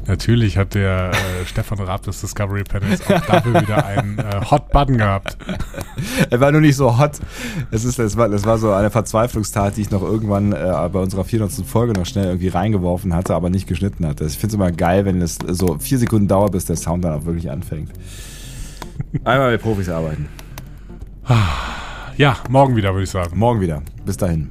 Natürlich 0.06 0.58
hat 0.58 0.74
der 0.74 1.10
äh, 1.10 1.46
Stefan 1.46 1.78
Raab 1.78 2.02
des 2.02 2.20
Discovery 2.20 2.64
Panels 2.64 3.00
auch 3.02 3.20
dafür 3.22 3.62
wieder 3.62 3.86
einen 3.86 4.18
äh, 4.18 4.42
Hot 4.50 4.70
Button 4.70 4.98
gehabt. 4.98 5.38
er 6.28 6.38
war 6.38 6.52
nur 6.52 6.60
nicht 6.60 6.76
so 6.76 6.98
hot. 6.98 7.12
Es, 7.70 7.84
ist, 7.84 7.98
es, 7.98 8.16
war, 8.16 8.30
es 8.30 8.44
war 8.44 8.58
so 8.58 8.72
eine 8.72 8.90
Verzweiflungstat, 8.90 9.78
die 9.78 9.80
ich 9.80 9.90
noch 9.90 10.02
irgendwann 10.02 10.52
äh, 10.52 10.88
bei 10.92 10.98
unserer 10.98 11.24
400. 11.24 11.64
Folge 11.66 11.94
noch 11.94 12.04
schnell 12.04 12.26
irgendwie 12.26 12.48
reingeworfen 12.48 13.14
hatte, 13.14 13.34
aber 13.34 13.48
nicht 13.48 13.66
geschnitten 13.66 14.06
hatte. 14.06 14.24
Ich 14.26 14.34
finde 14.34 14.48
es 14.48 14.54
immer 14.54 14.70
geil, 14.70 15.06
wenn 15.06 15.22
es 15.22 15.38
so 15.46 15.78
vier 15.78 15.98
Sekunden 15.98 16.28
dauert, 16.28 16.52
bis 16.52 16.66
der 16.66 16.76
Sound 16.76 17.04
dann 17.04 17.14
auch 17.14 17.24
wirklich 17.24 17.50
anfängt. 17.50 17.90
Einmal 19.24 19.52
mit 19.52 19.62
Profis 19.62 19.88
arbeiten. 19.88 20.28
Ja, 22.18 22.36
morgen 22.50 22.76
wieder, 22.76 22.92
würde 22.92 23.04
ich 23.04 23.10
sagen. 23.10 23.38
Morgen 23.38 23.62
wieder. 23.62 23.82
Bis 24.04 24.18
dahin. 24.18 24.50